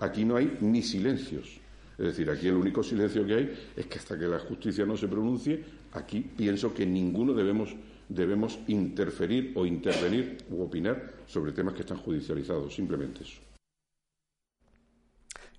aquí 0.00 0.24
no 0.24 0.36
hay 0.36 0.58
ni 0.60 0.82
silencios. 0.82 1.60
Es 1.96 2.06
decir, 2.06 2.28
aquí 2.28 2.48
el 2.48 2.56
único 2.56 2.82
silencio 2.82 3.24
que 3.24 3.34
hay 3.34 3.68
es 3.76 3.86
que 3.86 3.98
hasta 3.98 4.18
que 4.18 4.26
la 4.26 4.40
justicia 4.40 4.84
no 4.84 4.96
se 4.96 5.08
pronuncie, 5.08 5.64
aquí 5.92 6.20
pienso 6.20 6.74
que 6.74 6.84
ninguno 6.84 7.32
debemos, 7.34 7.74
debemos 8.08 8.58
interferir 8.66 9.52
o 9.54 9.64
intervenir 9.64 10.38
u 10.50 10.62
opinar 10.62 11.14
sobre 11.26 11.52
temas 11.52 11.74
que 11.74 11.80
están 11.80 11.98
judicializados, 11.98 12.74
simplemente 12.74 13.22
eso. 13.22 13.53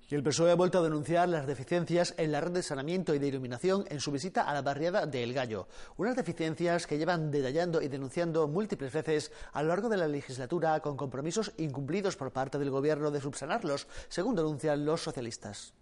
Y 0.08 0.14
el 0.14 0.22
PSOE 0.22 0.52
ha 0.52 0.56
vuelto 0.56 0.78
a 0.78 0.84
denunciar 0.84 1.28
las 1.28 1.48
deficiencias 1.48 2.14
en 2.18 2.32
la 2.32 2.40
red 2.40 2.52
de 2.52 2.62
saneamiento 2.62 3.16
y 3.16 3.20
de 3.20 3.28
iluminación 3.28 3.86
en 3.90 4.00
su 4.00 4.12
visita 4.12 4.44
a 4.44 4.54
la 4.54 4.62
barriada 4.62 5.08
de 5.08 5.24
El 5.24 5.34
Gallo. 5.34 5.68
Unas 5.98 6.16
deficiencias 6.16 6.86
que 6.86 7.00
llevan 7.00 7.32
detallando 7.32 7.82
y 7.82 7.88
denunciando 7.88 8.48
múltiples 8.48 8.94
veces 8.94 9.32
a 9.52 9.64
lo 9.64 9.70
largo 9.70 9.90
de 9.90 9.98
la 9.98 10.08
legislatura 10.08 10.80
con 10.80 10.96
compromisos 10.96 11.54
incumplidos 11.58 12.18
por 12.18 12.32
parte 12.32 12.60
del 12.60 12.70
Gobierno 12.70 13.10
de 13.10 13.20
subsanarlos, 13.20 13.88
según 14.08 14.36
denuncian 14.36 14.86
los 14.86 15.02
socialistas. 15.02 15.74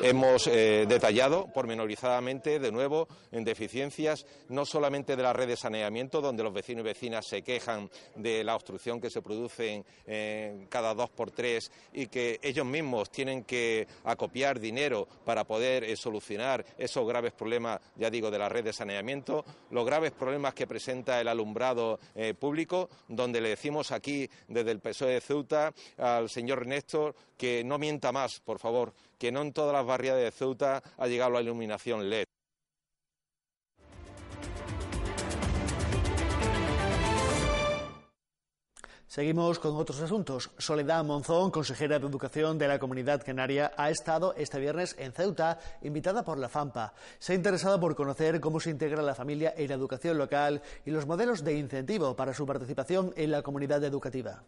Hemos 0.00 0.46
eh, 0.46 0.86
detallado 0.88 1.48
pormenorizadamente, 1.52 2.60
de 2.60 2.70
nuevo, 2.70 3.08
en 3.32 3.44
deficiencias, 3.44 4.26
no 4.48 4.64
solamente 4.64 5.16
de 5.16 5.22
la 5.22 5.32
red 5.32 5.48
de 5.48 5.56
saneamiento, 5.56 6.20
donde 6.20 6.44
los 6.44 6.52
vecinos 6.52 6.84
y 6.84 6.88
vecinas 6.88 7.26
se 7.26 7.42
quejan 7.42 7.90
de 8.14 8.44
la 8.44 8.54
obstrucción 8.54 9.00
que 9.00 9.10
se 9.10 9.22
produce 9.22 9.84
cada 10.68 10.94
dos 10.94 11.10
por 11.10 11.30
tres 11.30 11.70
y 11.92 12.06
que 12.06 12.38
ellos 12.42 12.64
mismos 12.64 13.10
tienen 13.10 13.44
que 13.44 13.86
acopiar 14.04 14.60
dinero 14.60 15.06
para 15.24 15.44
poder 15.44 15.84
eh, 15.84 15.96
solucionar 15.96 16.64
esos 16.76 17.06
graves 17.06 17.32
problemas, 17.32 17.80
ya 17.96 18.10
digo, 18.10 18.30
de 18.30 18.38
la 18.38 18.48
red 18.48 18.64
de 18.64 18.72
saneamiento, 18.72 19.44
los 19.70 19.84
graves 19.84 20.12
problemas 20.12 20.54
que 20.54 20.66
presenta 20.66 21.20
el 21.20 21.28
alumbrado 21.28 21.98
eh, 22.14 22.34
público, 22.34 22.88
donde 23.08 23.40
le 23.40 23.50
decimos 23.50 23.92
aquí 23.92 24.28
desde 24.46 24.70
el 24.70 24.80
PSOE 24.80 25.14
de 25.14 25.20
Ceuta 25.20 25.72
al 25.96 26.28
señor 26.28 26.66
Néstor 26.66 27.14
que 27.36 27.62
no 27.62 27.78
mienta 27.78 28.10
más, 28.10 28.40
por 28.40 28.58
favor, 28.58 28.92
que 29.18 29.32
no 29.32 29.42
en 29.42 29.52
todas 29.52 29.72
las 29.72 29.84
barriadas 29.84 30.22
de 30.22 30.30
Ceuta 30.30 30.82
ha 30.96 31.06
llegado 31.06 31.32
la 31.32 31.42
iluminación 31.42 32.08
LED. 32.08 32.24
Seguimos 39.18 39.58
con 39.58 39.74
otros 39.74 40.00
asuntos. 40.00 40.50
Soledad 40.58 41.02
Monzón, 41.02 41.50
consejera 41.50 41.98
de 41.98 42.06
Educación 42.06 42.58
de 42.58 42.68
la 42.68 42.78
Comunidad 42.78 43.24
Canaria, 43.24 43.72
ha 43.76 43.90
estado 43.90 44.34
este 44.36 44.60
viernes 44.60 44.94
en 44.98 45.12
Ceuta, 45.12 45.58
invitada 45.82 46.22
por 46.22 46.38
la 46.38 46.48
FAMPA. 46.48 46.92
Se 47.18 47.32
ha 47.32 47.34
interesado 47.34 47.80
por 47.80 47.96
conocer 47.96 48.38
cómo 48.38 48.60
se 48.60 48.70
integra 48.70 49.02
la 49.02 49.14
familia 49.14 49.54
en 49.56 49.68
la 49.68 49.74
educación 49.74 50.18
local 50.18 50.62
y 50.84 50.90
los 50.90 51.06
modelos 51.06 51.42
de 51.42 51.58
incentivo 51.58 52.14
para 52.14 52.34
su 52.34 52.46
participación 52.46 53.12
en 53.16 53.30
la 53.30 53.42
comunidad 53.42 53.82
educativa. 53.82 54.44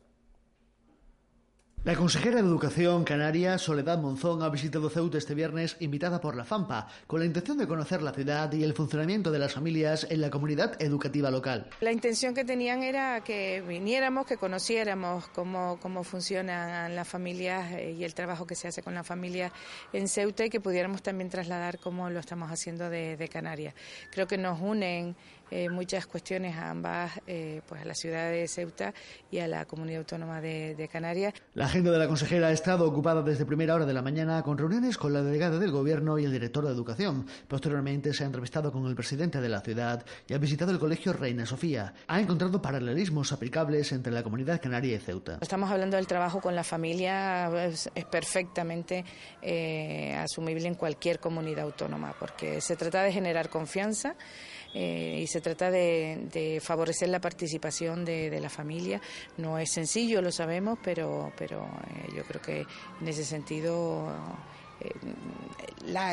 La 1.82 1.96
consejera 1.96 2.42
de 2.42 2.42
Educación 2.42 3.04
canaria, 3.04 3.56
Soledad 3.56 3.96
Monzón, 3.96 4.42
ha 4.42 4.50
visitado 4.50 4.90
Ceuta 4.90 5.16
este 5.16 5.34
viernes 5.34 5.78
invitada 5.80 6.20
por 6.20 6.36
la 6.36 6.44
FAMPA, 6.44 6.88
con 7.06 7.20
la 7.20 7.24
intención 7.24 7.56
de 7.56 7.66
conocer 7.66 8.02
la 8.02 8.12
ciudad 8.12 8.52
y 8.52 8.62
el 8.62 8.74
funcionamiento 8.74 9.30
de 9.30 9.38
las 9.38 9.54
familias 9.54 10.06
en 10.10 10.20
la 10.20 10.28
comunidad 10.28 10.76
educativa 10.82 11.30
local. 11.30 11.70
La 11.80 11.90
intención 11.90 12.34
que 12.34 12.44
tenían 12.44 12.82
era 12.82 13.22
que 13.24 13.64
viniéramos, 13.66 14.26
que 14.26 14.36
conociéramos 14.36 15.28
cómo, 15.28 15.78
cómo 15.80 16.04
funcionan 16.04 16.94
las 16.94 17.08
familias 17.08 17.72
eh, 17.72 17.96
y 17.98 18.04
el 18.04 18.12
trabajo 18.12 18.46
que 18.46 18.56
se 18.56 18.68
hace 18.68 18.82
con 18.82 18.94
la 18.94 19.02
familia 19.02 19.50
en 19.94 20.06
Ceuta 20.06 20.44
y 20.44 20.50
que 20.50 20.60
pudiéramos 20.60 21.02
también 21.02 21.30
trasladar 21.30 21.78
cómo 21.78 22.10
lo 22.10 22.20
estamos 22.20 22.52
haciendo 22.52 22.90
de, 22.90 23.16
de 23.16 23.28
Canarias. 23.28 23.72
Creo 24.10 24.26
que 24.26 24.36
nos 24.36 24.60
unen 24.60 25.16
eh, 25.50 25.68
muchas 25.68 26.06
cuestiones 26.06 26.56
a 26.56 26.70
ambas, 26.70 27.12
eh, 27.26 27.60
pues 27.66 27.82
a 27.82 27.84
la 27.84 27.94
ciudad 27.94 28.30
de 28.30 28.46
Ceuta 28.46 28.94
y 29.30 29.38
a 29.38 29.48
la 29.48 29.64
comunidad 29.64 30.00
autónoma 30.00 30.40
de, 30.40 30.88
Canarias. 30.90 31.34
La 31.54 31.66
agenda 31.66 31.90
de 31.90 31.98
la 31.98 32.08
consejera 32.08 32.48
ha 32.48 32.52
estado 32.52 32.86
ocupada 32.86 33.22
desde 33.22 33.44
primera 33.44 33.74
hora 33.74 33.86
de 33.86 33.92
la 33.92 34.02
mañana 34.02 34.42
con 34.42 34.58
reuniones 34.58 34.96
con 34.96 35.12
la 35.12 35.22
delegada 35.22 35.58
del 35.58 35.70
Gobierno 35.70 36.18
y 36.18 36.24
el 36.24 36.32
director 36.32 36.64
de 36.64 36.72
Educación. 36.72 37.26
Posteriormente 37.46 38.12
se 38.12 38.24
ha 38.24 38.26
entrevistado 38.26 38.72
con 38.72 38.86
el 38.86 38.94
presidente 38.94 39.40
de 39.40 39.48
la 39.48 39.60
ciudad 39.60 40.04
y 40.26 40.34
ha 40.34 40.38
visitado 40.38 40.72
el 40.72 40.78
colegio 40.78 41.12
Reina 41.12 41.46
Sofía. 41.46 41.94
Ha 42.08 42.20
encontrado 42.20 42.60
paralelismos 42.60 43.32
aplicables 43.32 43.92
entre 43.92 44.12
la 44.12 44.22
comunidad 44.22 44.60
canaria 44.60 44.96
y 44.96 44.98
Ceuta. 44.98 45.38
Estamos 45.40 45.70
hablando 45.70 45.96
del 45.96 46.06
trabajo 46.06 46.40
con 46.40 46.54
la 46.54 46.64
familia, 46.64 47.50
es, 47.64 47.90
perfectamente 48.10 49.04
eh, 49.42 50.14
asumible 50.14 50.66
en 50.66 50.74
cualquier 50.74 51.20
comunidad 51.20 51.64
autónoma, 51.64 52.14
porque 52.18 52.60
se 52.60 52.76
trata 52.76 53.02
de 53.02 53.12
generar 53.12 53.48
confianza. 53.48 54.16
Eh, 54.72 55.20
y 55.22 55.26
se 55.26 55.40
trata 55.40 55.70
de, 55.70 56.60
favorecer 56.62 57.08
la 57.08 57.20
participación 57.20 58.04
de, 58.04 58.38
la 58.40 58.48
familia. 58.48 59.00
No 59.36 59.58
es 59.58 59.70
sencillo, 59.70 60.22
lo 60.22 60.30
sabemos, 60.32 60.78
pero, 60.82 61.32
pero 61.36 61.62
eh, 61.62 62.12
yo 62.16 62.24
creo 62.24 62.40
que 62.40 62.66
en 63.00 63.08
ese 63.08 63.24
sentido 63.24 64.08
eh, 64.80 64.90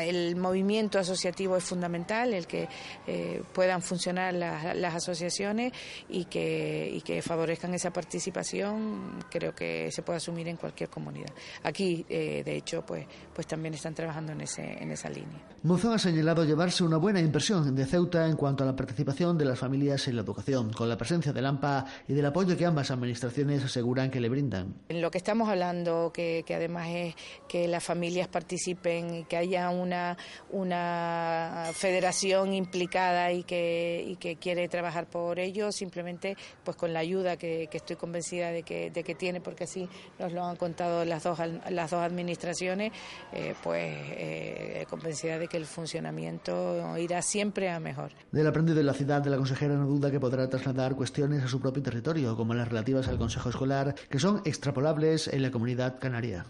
el 0.04 0.36
movimiento 0.36 0.98
asociativo 0.98 1.56
es 1.56 1.64
fundamental, 1.64 2.34
el 2.34 2.46
que 2.46 2.68
eh, 3.06 3.42
puedan 3.52 3.82
funcionar 3.82 4.34
las, 4.34 4.94
asociaciones 4.94 5.72
y 6.08 6.24
que, 6.24 6.90
y 6.92 7.00
que 7.02 7.22
favorezcan 7.22 7.74
esa 7.74 7.92
participación, 7.92 9.18
creo 9.30 9.54
que 9.54 9.90
se 9.92 10.02
puede 10.02 10.16
asumir 10.16 10.48
en 10.48 10.56
cualquier 10.56 10.88
comunidad. 10.88 11.30
Aquí, 11.62 12.04
eh, 12.08 12.42
de 12.44 12.56
hecho, 12.56 12.84
pues, 12.84 13.06
pues 13.34 13.46
también 13.46 13.74
están 13.74 13.94
trabajando 13.94 14.32
en, 14.32 14.40
ese, 14.40 14.62
en 14.82 14.90
esa 14.90 15.08
línea. 15.08 15.40
Monzón 15.62 15.94
ha 15.94 15.98
señalado 15.98 16.44
llevarse 16.44 16.84
una 16.84 16.96
buena 16.96 17.20
impresión 17.20 17.74
de 17.74 17.84
Ceuta 17.84 18.26
en 18.26 18.36
cuanto 18.36 18.64
a 18.64 18.66
la 18.66 18.76
participación 18.76 19.36
de 19.36 19.44
las 19.44 19.58
familias 19.58 20.08
en 20.08 20.16
la 20.16 20.22
educación, 20.22 20.72
con 20.72 20.88
la 20.88 20.96
presencia 20.96 21.32
del 21.32 21.46
AMPA 21.46 21.84
y 22.08 22.14
del 22.14 22.26
apoyo 22.26 22.56
que 22.56 22.64
ambas 22.64 22.90
administraciones 22.90 23.64
aseguran 23.64 24.10
que 24.10 24.20
le 24.20 24.28
brindan. 24.28 24.74
En 24.88 25.00
lo 25.00 25.10
que 25.10 25.18
estamos 25.18 25.48
hablando, 25.48 26.10
que, 26.12 26.44
que 26.46 26.54
además 26.54 26.88
es 26.90 27.14
que 27.48 27.68
las 27.68 27.84
familias 27.84 28.28
participen, 28.58 29.24
que 29.26 29.36
haya 29.36 29.70
una, 29.70 30.16
una 30.50 31.70
federación 31.72 32.52
implicada 32.52 33.32
y 33.32 33.44
que, 33.44 34.04
y 34.06 34.16
que 34.16 34.36
quiere 34.36 34.68
trabajar 34.68 35.06
por 35.06 35.38
ello, 35.38 35.70
simplemente 35.70 36.36
pues 36.64 36.76
con 36.76 36.92
la 36.92 36.98
ayuda 36.98 37.36
que, 37.36 37.68
estoy 37.72 37.96
convencida 37.96 38.50
de 38.50 38.64
que, 38.64 38.90
de 38.90 39.04
que 39.04 39.14
tiene, 39.14 39.40
porque 39.40 39.64
así 39.64 39.88
nos 40.18 40.32
lo 40.32 40.44
han 40.44 40.56
contado 40.56 41.04
las 41.04 41.22
dos, 41.22 41.38
las 41.70 41.90
dos 41.90 42.00
administraciones, 42.00 42.92
eh, 43.32 43.54
pues 43.62 43.86
eh, 43.86 44.84
convencida 44.90 45.38
de 45.38 45.46
que 45.46 45.56
el 45.56 45.66
funcionamiento 45.66 46.98
irá 46.98 47.22
siempre 47.22 47.70
a 47.70 47.78
mejor. 47.78 48.10
Del 48.32 48.46
aprendido 48.48 48.78
de 48.78 48.84
la 48.84 48.94
ciudad 48.94 49.22
de 49.22 49.30
la 49.30 49.36
consejera 49.36 49.74
no 49.74 49.86
duda 49.86 50.10
que 50.10 50.18
podrá 50.18 50.48
trasladar 50.48 50.96
cuestiones 50.96 51.44
a 51.44 51.48
su 51.48 51.60
propio 51.60 51.82
territorio, 51.82 52.36
como 52.36 52.54
las 52.54 52.68
relativas 52.68 53.06
al 53.06 53.18
Consejo 53.18 53.50
Escolar, 53.50 53.94
que 54.10 54.18
son 54.18 54.42
extrapolables 54.44 55.28
en 55.28 55.42
la 55.42 55.52
comunidad 55.52 56.00
canaria. 56.00 56.44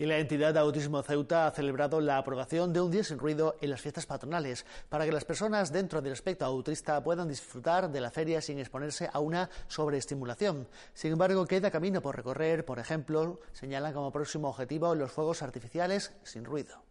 Y 0.00 0.06
la 0.06 0.16
entidad 0.16 0.54
de 0.54 0.60
Autismo 0.60 1.02
Ceuta 1.02 1.46
ha 1.46 1.50
celebrado 1.50 2.00
la 2.00 2.16
aprobación 2.16 2.72
de 2.72 2.80
un 2.80 2.90
día 2.90 3.04
sin 3.04 3.18
ruido 3.18 3.56
en 3.60 3.68
las 3.68 3.82
fiestas 3.82 4.06
patronales 4.06 4.64
para 4.88 5.04
que 5.04 5.12
las 5.12 5.26
personas 5.26 5.70
dentro 5.70 6.00
del 6.00 6.14
espectro 6.14 6.46
autista 6.46 7.04
puedan 7.04 7.28
disfrutar 7.28 7.90
de 7.90 8.00
la 8.00 8.10
feria 8.10 8.40
sin 8.40 8.58
exponerse 8.58 9.10
a 9.12 9.20
una 9.20 9.50
sobreestimulación. 9.68 10.66
Sin 10.94 11.12
embargo, 11.12 11.44
queda 11.44 11.70
camino 11.70 12.00
por 12.00 12.16
recorrer. 12.16 12.64
Por 12.64 12.78
ejemplo, 12.78 13.40
señalan 13.52 13.92
como 13.92 14.10
próximo 14.10 14.48
objetivo 14.48 14.94
los 14.94 15.12
fuegos 15.12 15.42
artificiales 15.42 16.14
sin 16.22 16.46
ruido. 16.46 16.89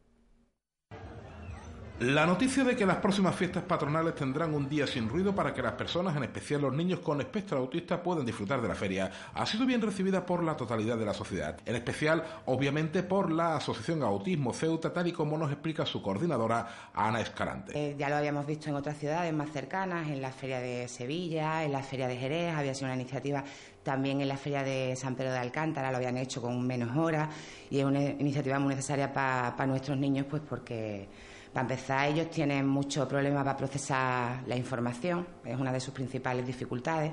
La 1.99 2.25
noticia 2.25 2.63
de 2.63 2.77
que 2.77 2.85
las 2.85 2.95
próximas 2.95 3.35
fiestas 3.35 3.63
patronales 3.63 4.15
tendrán 4.15 4.53
un 4.53 4.69
día 4.69 4.87
sin 4.87 5.09
ruido 5.09 5.35
para 5.35 5.53
que 5.53 5.61
las 5.61 5.73
personas, 5.73 6.15
en 6.15 6.23
especial 6.23 6.61
los 6.61 6.73
niños 6.73 7.01
con 7.01 7.19
espectro 7.19 7.57
autista, 7.57 8.01
puedan 8.01 8.25
disfrutar 8.25 8.61
de 8.61 8.69
la 8.69 8.75
feria, 8.75 9.11
ha 9.33 9.45
sido 9.45 9.65
bien 9.65 9.81
recibida 9.81 10.25
por 10.25 10.41
la 10.41 10.55
totalidad 10.55 10.97
de 10.97 11.03
la 11.03 11.13
sociedad, 11.13 11.57
en 11.65 11.75
especial, 11.75 12.23
obviamente, 12.45 13.03
por 13.03 13.29
la 13.29 13.57
Asociación 13.57 14.01
Autismo 14.01 14.53
Ceuta, 14.53 14.93
tal 14.93 15.07
y 15.07 15.11
como 15.11 15.37
nos 15.37 15.51
explica 15.51 15.85
su 15.85 16.01
coordinadora, 16.01 16.91
Ana 16.93 17.19
Escalante. 17.19 17.73
Eh, 17.75 17.95
ya 17.99 18.07
lo 18.07 18.15
habíamos 18.15 18.45
visto 18.45 18.69
en 18.69 18.75
otras 18.75 18.97
ciudades 18.97 19.33
más 19.33 19.51
cercanas, 19.51 20.07
en 20.07 20.21
la 20.21 20.31
feria 20.31 20.61
de 20.61 20.87
Sevilla, 20.87 21.65
en 21.65 21.73
la 21.73 21.83
feria 21.83 22.07
de 22.07 22.15
Jerez, 22.15 22.55
había 22.55 22.73
sido 22.73 22.85
una 22.85 22.95
iniciativa 22.95 23.43
también 23.83 24.21
en 24.21 24.29
la 24.29 24.37
feria 24.37 24.63
de 24.63 24.95
San 24.95 25.15
Pedro 25.15 25.33
de 25.33 25.39
Alcántara, 25.39 25.91
lo 25.91 25.97
habían 25.97 26.15
hecho 26.15 26.41
con 26.41 26.65
menos 26.65 26.95
horas, 26.95 27.27
y 27.69 27.79
es 27.79 27.83
una 27.83 28.01
iniciativa 28.01 28.57
muy 28.57 28.73
necesaria 28.73 29.11
para 29.11 29.65
nuestros 29.67 29.97
niños, 29.97 30.27
pues 30.29 30.41
porque 30.47 31.09
para 31.53 31.61
empezar, 31.61 32.07
ellos 32.09 32.29
tienen 32.29 32.67
mucho 32.67 33.07
problema 33.07 33.43
para 33.43 33.57
procesar 33.57 34.43
la 34.45 34.55
información, 34.55 35.27
es 35.43 35.57
una 35.59 35.71
de 35.71 35.79
sus 35.79 35.93
principales 35.93 36.45
dificultades 36.45 37.11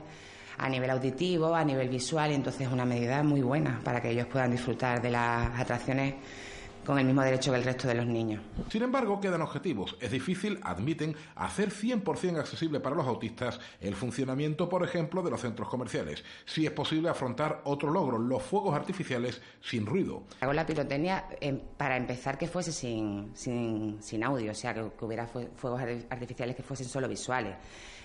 a 0.58 0.68
nivel 0.68 0.90
auditivo, 0.90 1.54
a 1.54 1.64
nivel 1.64 1.88
visual, 1.88 2.30
y 2.30 2.34
entonces 2.34 2.62
es 2.66 2.72
una 2.72 2.84
medida 2.84 3.22
muy 3.22 3.42
buena 3.42 3.80
para 3.84 4.00
que 4.00 4.10
ellos 4.10 4.26
puedan 4.26 4.50
disfrutar 4.50 5.02
de 5.02 5.10
las 5.10 5.58
atracciones 5.58 6.14
con 6.86 6.98
el 6.98 7.04
mismo 7.04 7.22
derecho 7.22 7.50
que 7.50 7.58
el 7.58 7.64
resto 7.64 7.88
de 7.88 7.94
los 7.94 8.06
niños. 8.06 8.40
Sin 8.70 8.82
embargo, 8.82 9.20
quedan 9.20 9.42
objetivos. 9.42 9.96
Es 10.00 10.12
difícil, 10.12 10.60
admiten, 10.62 11.16
hacer 11.34 11.70
100% 11.70 12.38
accesible 12.38 12.78
para 12.78 12.94
los 12.94 13.06
autistas 13.06 13.58
el 13.80 13.94
funcionamiento, 13.94 14.68
por 14.68 14.84
ejemplo, 14.84 15.22
de 15.22 15.30
los 15.30 15.40
centros 15.40 15.68
comerciales. 15.68 16.24
Si 16.44 16.64
es 16.64 16.70
posible 16.70 17.08
afrontar 17.08 17.62
otro 17.64 17.90
logro, 17.90 18.18
los 18.18 18.42
fuegos 18.42 18.74
artificiales 18.74 19.42
sin 19.60 19.84
ruido. 19.84 20.22
Hago 20.40 20.52
la 20.52 20.64
pirotecnia 20.64 21.26
em, 21.40 21.60
para 21.76 21.96
empezar 21.96 22.38
que 22.38 22.46
fuese 22.46 22.72
sin, 22.72 23.32
sin, 23.34 24.24
audio, 24.24 24.52
o 24.52 24.54
sea, 24.54 24.72
que 24.72 25.04
hubiera 25.04 25.26
fuegos 25.26 25.80
artificiales 26.08 26.54
que 26.54 26.62
fuesen 26.62 26.86
solo 26.86 27.08
visuales 27.08 27.56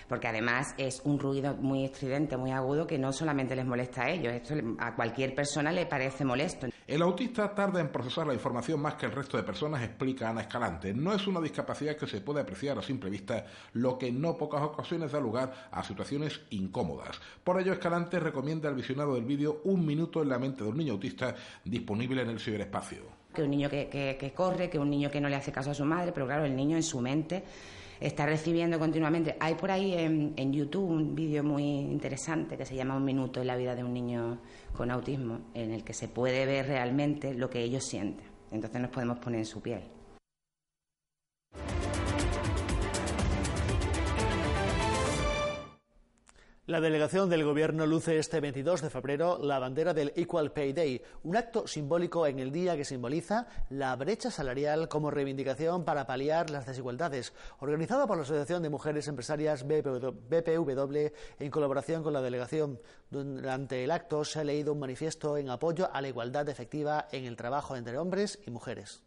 porque 0.08 0.28
además 0.28 0.74
es 0.76 1.00
un 1.04 1.18
ruido 1.18 1.54
muy 1.54 1.86
estridente, 1.86 2.36
muy 2.36 2.50
agudo, 2.50 2.86
que 2.86 2.98
no 2.98 3.14
solamente 3.14 3.56
les 3.56 3.64
molesta 3.64 4.02
a 4.02 4.10
ellos, 4.10 4.34
esto 4.34 4.54
a 4.78 4.94
cualquier 4.94 5.34
persona 5.34 5.72
le 5.72 5.86
parece 5.86 6.22
molesto. 6.22 6.66
El 6.92 7.00
autista 7.00 7.54
tarda 7.54 7.80
en 7.80 7.88
procesar 7.88 8.26
la 8.26 8.34
información 8.34 8.78
más 8.78 8.96
que 8.96 9.06
el 9.06 9.12
resto 9.12 9.38
de 9.38 9.42
personas, 9.42 9.82
explica 9.82 10.28
Ana 10.28 10.42
Escalante. 10.42 10.92
No 10.92 11.14
es 11.14 11.26
una 11.26 11.40
discapacidad 11.40 11.96
que 11.96 12.06
se 12.06 12.20
puede 12.20 12.42
apreciar 12.42 12.78
a 12.78 12.82
simple 12.82 13.08
vista, 13.08 13.46
lo 13.72 13.96
que 13.96 14.08
en 14.08 14.20
no 14.20 14.36
pocas 14.36 14.60
ocasiones 14.60 15.10
da 15.10 15.18
lugar 15.18 15.70
a 15.70 15.82
situaciones 15.82 16.42
incómodas. 16.50 17.18
Por 17.42 17.58
ello, 17.58 17.72
Escalante 17.72 18.20
recomienda 18.20 18.68
al 18.68 18.74
visionado 18.74 19.14
del 19.14 19.24
vídeo 19.24 19.62
Un 19.64 19.86
minuto 19.86 20.20
en 20.20 20.28
la 20.28 20.38
mente 20.38 20.64
de 20.64 20.68
un 20.68 20.76
niño 20.76 20.92
autista 20.92 21.34
disponible 21.64 22.20
en 22.20 22.28
el 22.28 22.38
ciberespacio. 22.38 23.04
Que 23.32 23.42
un 23.42 23.50
niño 23.52 23.70
que, 23.70 23.88
que 23.88 24.32
corre, 24.34 24.68
que 24.68 24.78
un 24.78 24.90
niño 24.90 25.10
que 25.10 25.22
no 25.22 25.30
le 25.30 25.36
hace 25.36 25.50
caso 25.50 25.70
a 25.70 25.74
su 25.74 25.86
madre, 25.86 26.12
pero 26.12 26.26
claro, 26.26 26.44
el 26.44 26.54
niño 26.54 26.76
en 26.76 26.82
su 26.82 27.00
mente 27.00 27.42
está 28.02 28.26
recibiendo 28.26 28.78
continuamente. 28.78 29.36
Hay 29.40 29.54
por 29.54 29.70
ahí 29.70 29.94
en, 29.94 30.34
en 30.36 30.52
YouTube 30.52 30.90
un 30.90 31.14
vídeo 31.14 31.44
muy 31.44 31.62
interesante 31.64 32.56
que 32.56 32.66
se 32.66 32.74
llama 32.74 32.96
Un 32.96 33.04
minuto 33.04 33.40
en 33.40 33.46
la 33.46 33.56
vida 33.56 33.74
de 33.74 33.84
un 33.84 33.94
niño 33.94 34.38
con 34.76 34.90
autismo, 34.90 35.40
en 35.54 35.72
el 35.72 35.84
que 35.84 35.94
se 35.94 36.08
puede 36.08 36.44
ver 36.44 36.66
realmente 36.66 37.34
lo 37.34 37.48
que 37.48 37.62
ellos 37.62 37.84
sienten. 37.84 38.26
Entonces 38.50 38.80
nos 38.80 38.90
podemos 38.90 39.18
poner 39.18 39.40
en 39.40 39.46
su 39.46 39.60
piel. 39.60 39.82
La 46.66 46.80
delegación 46.80 47.28
del 47.28 47.42
Gobierno 47.42 47.86
luce 47.86 48.18
este 48.18 48.38
22 48.38 48.82
de 48.82 48.90
febrero 48.90 49.36
la 49.42 49.58
bandera 49.58 49.94
del 49.94 50.12
Equal 50.14 50.52
Pay 50.52 50.72
Day, 50.72 51.02
un 51.24 51.34
acto 51.34 51.66
simbólico 51.66 52.24
en 52.24 52.38
el 52.38 52.52
día 52.52 52.76
que 52.76 52.84
simboliza 52.84 53.48
la 53.68 53.96
brecha 53.96 54.30
salarial 54.30 54.88
como 54.88 55.10
reivindicación 55.10 55.84
para 55.84 56.06
paliar 56.06 56.50
las 56.50 56.64
desigualdades, 56.64 57.32
organizado 57.58 58.06
por 58.06 58.16
la 58.16 58.22
Asociación 58.22 58.62
de 58.62 58.70
Mujeres 58.70 59.08
Empresarias 59.08 59.66
BPW 59.66 60.96
en 61.40 61.50
colaboración 61.50 62.04
con 62.04 62.12
la 62.12 62.22
delegación. 62.22 62.78
Durante 63.10 63.82
el 63.82 63.90
acto 63.90 64.24
se 64.24 64.38
ha 64.38 64.44
leído 64.44 64.72
un 64.72 64.78
manifiesto 64.78 65.38
en 65.38 65.50
apoyo 65.50 65.90
a 65.92 66.00
la 66.00 66.10
igualdad 66.10 66.48
efectiva 66.48 67.08
en 67.10 67.24
el 67.24 67.34
trabajo 67.34 67.74
entre 67.74 67.98
hombres 67.98 68.38
y 68.46 68.52
mujeres. 68.52 69.02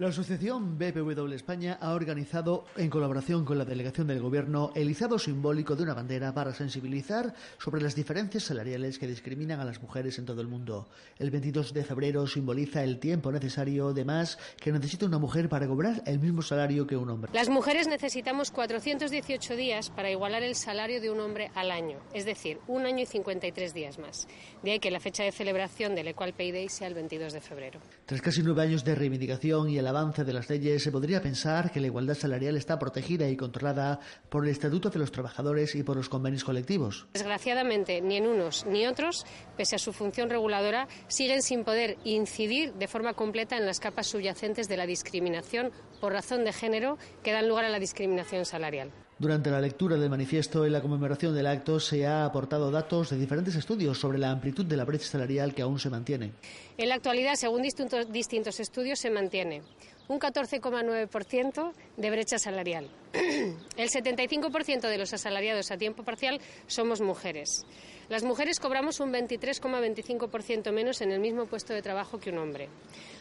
La 0.00 0.08
asociación 0.08 0.78
BPW 0.78 1.30
España 1.34 1.76
ha 1.78 1.92
organizado, 1.92 2.64
en 2.78 2.88
colaboración 2.88 3.44
con 3.44 3.58
la 3.58 3.66
delegación 3.66 4.06
del 4.06 4.22
Gobierno, 4.22 4.72
el 4.74 4.88
izado 4.88 5.18
simbólico 5.18 5.76
de 5.76 5.82
una 5.82 5.92
bandera 5.92 6.32
para 6.32 6.54
sensibilizar 6.54 7.34
sobre 7.58 7.82
las 7.82 7.94
diferencias 7.94 8.44
salariales 8.44 8.98
que 8.98 9.06
discriminan 9.06 9.60
a 9.60 9.64
las 9.66 9.82
mujeres 9.82 10.18
en 10.18 10.24
todo 10.24 10.40
el 10.40 10.48
mundo. 10.48 10.88
El 11.18 11.30
22 11.30 11.74
de 11.74 11.84
febrero 11.84 12.26
simboliza 12.26 12.82
el 12.82 12.98
tiempo 12.98 13.30
necesario 13.30 13.92
de 13.92 14.06
más 14.06 14.38
que 14.56 14.72
necesita 14.72 15.04
una 15.04 15.18
mujer 15.18 15.50
para 15.50 15.68
cobrar 15.68 16.02
el 16.06 16.18
mismo 16.18 16.40
salario 16.40 16.86
que 16.86 16.96
un 16.96 17.10
hombre. 17.10 17.30
Las 17.34 17.50
mujeres 17.50 17.86
necesitamos 17.86 18.50
418 18.52 19.54
días 19.54 19.90
para 19.90 20.10
igualar 20.10 20.42
el 20.42 20.54
salario 20.54 21.02
de 21.02 21.10
un 21.10 21.20
hombre 21.20 21.50
al 21.54 21.70
año, 21.70 21.98
es 22.14 22.24
decir, 22.24 22.58
un 22.68 22.86
año 22.86 23.02
y 23.02 23.06
53 23.06 23.74
días 23.74 23.98
más. 23.98 24.26
De 24.62 24.70
ahí 24.70 24.78
que 24.78 24.90
la 24.90 24.98
fecha 24.98 25.24
de 25.24 25.32
celebración 25.32 25.94
del 25.94 26.08
Equal 26.08 26.32
Pay 26.32 26.52
Day 26.52 26.70
sea 26.70 26.88
el 26.88 26.94
22 26.94 27.34
de 27.34 27.42
febrero. 27.42 27.80
Tras 28.06 28.22
casi 28.22 28.42
nueve 28.42 28.62
años 28.62 28.82
de 28.82 28.94
reivindicación 28.94 29.68
y 29.68 29.76
el 29.76 29.89
avance 29.90 30.24
de 30.24 30.32
las 30.32 30.48
leyes, 30.48 30.82
se 30.82 30.90
podría 30.90 31.20
pensar 31.20 31.70
que 31.70 31.80
la 31.80 31.86
igualdad 31.86 32.14
salarial 32.14 32.56
está 32.56 32.78
protegida 32.78 33.28
y 33.28 33.36
controlada 33.36 34.00
por 34.28 34.44
el 34.44 34.50
Estatuto 34.50 34.90
de 34.90 34.98
los 34.98 35.12
Trabajadores 35.12 35.74
y 35.74 35.82
por 35.82 35.96
los 35.96 36.08
convenios 36.08 36.44
colectivos. 36.44 37.06
Desgraciadamente, 37.12 38.00
ni 38.00 38.16
en 38.16 38.26
unos 38.26 38.64
ni 38.66 38.86
otros, 38.86 39.24
pese 39.56 39.76
a 39.76 39.78
su 39.78 39.92
función 39.92 40.30
reguladora, 40.30 40.88
siguen 41.08 41.42
sin 41.42 41.64
poder 41.64 41.98
incidir 42.04 42.72
de 42.74 42.88
forma 42.88 43.14
completa 43.14 43.56
en 43.56 43.66
las 43.66 43.80
capas 43.80 44.06
subyacentes 44.06 44.68
de 44.68 44.76
la 44.76 44.86
discriminación 44.86 45.70
por 46.00 46.12
razón 46.12 46.44
de 46.44 46.52
género 46.52 46.96
que 47.22 47.32
dan 47.32 47.48
lugar 47.48 47.64
a 47.64 47.68
la 47.68 47.78
discriminación 47.78 48.44
salarial. 48.44 48.92
Durante 49.20 49.50
la 49.50 49.60
lectura 49.60 49.98
del 49.98 50.08
manifiesto 50.08 50.66
y 50.66 50.70
la 50.70 50.80
conmemoración 50.80 51.34
del 51.34 51.46
acto 51.46 51.78
se 51.78 52.06
ha 52.06 52.24
aportado 52.24 52.70
datos 52.70 53.10
de 53.10 53.18
diferentes 53.18 53.54
estudios 53.54 54.00
sobre 54.00 54.16
la 54.16 54.30
amplitud 54.30 54.64
de 54.64 54.78
la 54.78 54.86
brecha 54.86 55.04
salarial 55.04 55.54
que 55.54 55.60
aún 55.60 55.78
se 55.78 55.90
mantiene. 55.90 56.32
En 56.78 56.88
la 56.88 56.94
actualidad, 56.94 57.34
según 57.34 57.60
distintos, 57.60 58.10
distintos 58.10 58.58
estudios, 58.60 58.98
se 58.98 59.10
mantiene 59.10 59.60
un 60.08 60.18
14,9% 60.18 61.72
de 61.98 62.10
brecha 62.10 62.38
salarial. 62.38 62.88
El 63.12 63.90
75% 63.90 64.88
de 64.88 64.96
los 64.96 65.12
asalariados 65.12 65.70
a 65.70 65.76
tiempo 65.76 66.02
parcial 66.02 66.40
somos 66.66 67.02
mujeres. 67.02 67.66
Las 68.10 68.24
mujeres 68.24 68.58
cobramos 68.58 68.98
un 68.98 69.12
23,25% 69.12 70.72
menos 70.72 71.00
en 71.00 71.12
el 71.12 71.20
mismo 71.20 71.46
puesto 71.46 71.72
de 71.72 71.80
trabajo 71.80 72.18
que 72.18 72.30
un 72.30 72.38
hombre. 72.38 72.68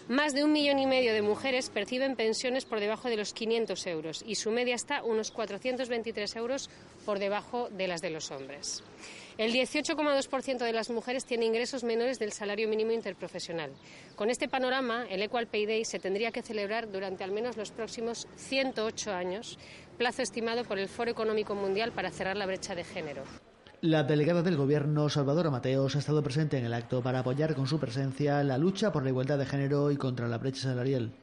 Más 0.08 0.34
de 0.34 0.43
un 0.43 0.51
millón 0.51 0.79
y 0.79 0.88
medio 0.88 1.13
de 1.13 1.22
mujeres 1.22 1.69
perciben 1.69 2.15
pensiones 2.15 2.65
por 2.65 2.79
debajo 2.79 3.08
de 3.08 3.15
los 3.15 3.31
500 3.31 3.86
euros 3.86 4.24
y 4.25 4.34
su 4.34 4.50
media 4.50 4.74
está 4.74 5.03
unos 5.03 5.29
423 5.29 6.36
euros 6.38 6.72
por 7.05 7.19
debajo 7.19 7.69
de 7.69 7.88
las 7.88 8.01
de 8.01 8.10
los 8.10 8.31
hombres. 8.31 8.84
El 9.38 9.53
18,2% 9.53 10.58
de 10.58 10.74
las 10.74 10.89
mujeres 10.89 11.24
tiene 11.24 11.46
ingresos 11.46 11.84
menores 11.84 12.17
del 12.17 12.31
salario 12.31 12.67
mínimo 12.67 12.91
interprofesional. 12.91 13.72
Con 14.15 14.31
este 14.31 14.50
panorama, 14.50 15.05
el 15.08 15.22
Equal 15.22 15.46
Pay 15.46 15.67
Day 15.67 15.86
se 15.86 16.00
tendría 16.00 16.31
que 16.31 16.41
celebrar 16.41 16.91
durante 16.91 17.24
al 17.24 17.31
menos 17.31 17.58
los 17.58 17.69
próximos 17.69 18.27
108 18.38 19.13
años, 19.13 19.60
plazo 20.00 20.24
estimado 20.24 20.63
por 20.63 20.79
el 20.79 20.89
Foro 20.89 21.12
Económico 21.12 21.53
Mundial 21.53 21.91
para 21.91 22.10
cerrar 22.10 22.38
la 22.38 22.48
brecha 22.48 22.74
de 22.74 22.84
género. 22.84 23.49
La 23.81 24.03
delegada 24.03 24.41
del 24.41 24.57
Gobierno, 24.57 25.07
Salvador 25.07 25.50
Mateos, 25.51 25.95
ha 25.95 26.00
estado 26.00 26.21
presente 26.21 26.57
en 26.57 26.65
el 26.65 26.74
acto 26.74 27.01
para 27.01 27.19
apoyar 27.19 27.55
con 27.55 27.65
su 27.65 27.79
presencia 27.79 28.43
la 28.43 28.57
lucha 28.57 28.91
por 28.91 29.03
la 29.03 29.09
igualdad 29.09 29.38
de 29.38 29.45
género 29.45 29.89
y 29.89 29.95
contra 29.95 30.27
la 30.27 30.38
brecha 30.38 30.63
salarial. 30.63 31.13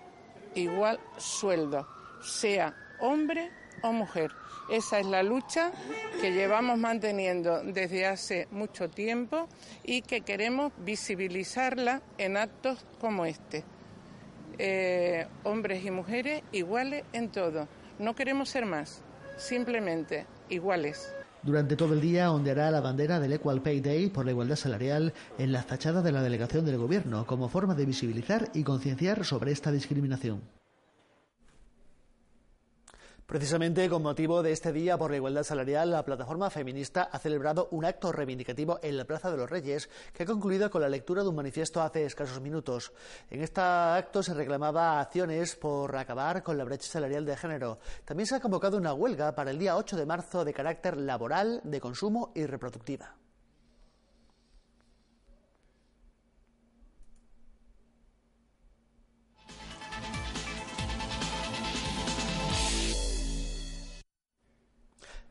Igual 0.55 0.99
sueldo, 1.19 1.87
sea 2.23 2.75
hombre 3.01 3.51
o 3.83 3.93
mujer. 3.93 4.31
Esa 4.71 5.01
es 5.01 5.07
la 5.07 5.23
lucha 5.23 5.71
que 6.23 6.33
llevamos 6.33 6.79
manteniendo 6.79 7.63
desde 7.63 8.07
hace 8.07 8.49
mucho 8.51 8.89
tiempo 8.89 9.49
y 9.85 10.01
que 10.01 10.23
queremos 10.23 10.73
visibilizarla 10.79 12.01
en 12.17 12.39
actos 12.39 12.87
como 13.03 13.27
este. 13.27 13.65
Eh, 14.57 15.27
hombres 15.45 15.85
y 15.85 15.91
mujeres 15.91 16.43
iguales 16.53 17.05
en 17.13 17.29
todo. 17.29 17.69
No 17.99 18.15
queremos 18.15 18.49
ser 18.49 18.65
más, 18.65 19.03
simplemente 19.37 20.27
iguales. 20.49 21.13
Durante 21.47 21.77
todo 21.77 21.95
el 21.95 22.01
día 22.01 22.33
ondeará 22.33 22.73
la 22.73 22.81
bandera 22.81 23.21
del 23.21 23.35
Equal 23.35 23.63
Pay 23.63 23.81
Day 23.81 24.11
por 24.11 24.25
la 24.25 24.33
igualdad 24.33 24.57
salarial 24.57 25.15
en 25.39 25.53
la 25.53 25.63
fachada 25.63 26.03
de 26.03 26.11
la 26.11 26.21
delegación 26.21 26.65
del 26.65 26.77
Gobierno 26.77 27.25
como 27.25 27.49
forma 27.49 27.77
de 27.77 27.87
visibilizar 27.87 28.51
y 28.53 28.65
concienciar 28.65 29.25
sobre 29.25 29.53
esta 29.53 29.71
discriminación. 29.71 30.56
Precisamente 33.27 33.89
con 33.89 34.05
motivo 34.05 34.41
de 34.41 34.53
este 34.53 34.73
Día 34.73 34.97
por 34.97 35.11
la 35.11 35.17
Igualdad 35.17 35.43
Salarial, 35.43 35.91
la 35.91 36.05
plataforma 36.05 36.49
feminista 36.49 37.09
ha 37.11 37.19
celebrado 37.19 37.67
un 37.73 37.85
acto 37.85 38.13
reivindicativo 38.13 38.79
en 38.85 38.97
la 38.97 39.05
Plaza 39.05 39.33
de 39.33 39.37
los 39.37 39.51
Reyes 39.51 39.91
que 40.13 40.23
ha 40.23 40.27
concluido 40.27 40.71
con 40.71 40.81
la 40.81 40.89
lectura 40.89 41.25
de 41.25 41.31
un 41.31 41.35
manifiesto 41.35 41.83
hace 41.83 42.05
escasos 42.05 42.41
minutos. 42.41 42.93
En 43.29 43.43
este 43.43 43.61
acto 43.61 44.23
se 44.23 44.33
reclamaba 44.33 45.01
acciones 45.01 45.57
por 45.57 45.97
acabar 45.97 46.45
con 46.45 46.57
la 46.57 46.63
brecha 46.63 46.89
salarial 46.89 47.25
de 47.25 47.37
género. 47.37 47.81
También 48.05 48.29
se 48.29 48.37
ha 48.37 48.41
convocado 48.41 48.77
una 48.77 48.95
huelga 48.95 49.35
para 49.35 49.51
el 49.51 49.59
día 49.59 49.77
8 49.77 49.97
de 49.97 50.07
marzo 50.07 50.45
de 50.45 50.55
carácter 50.55 50.97
laboral, 50.97 51.61
de 51.65 51.81
consumo 51.81 52.31
y 52.33 52.47
reproductiva. 52.47 53.17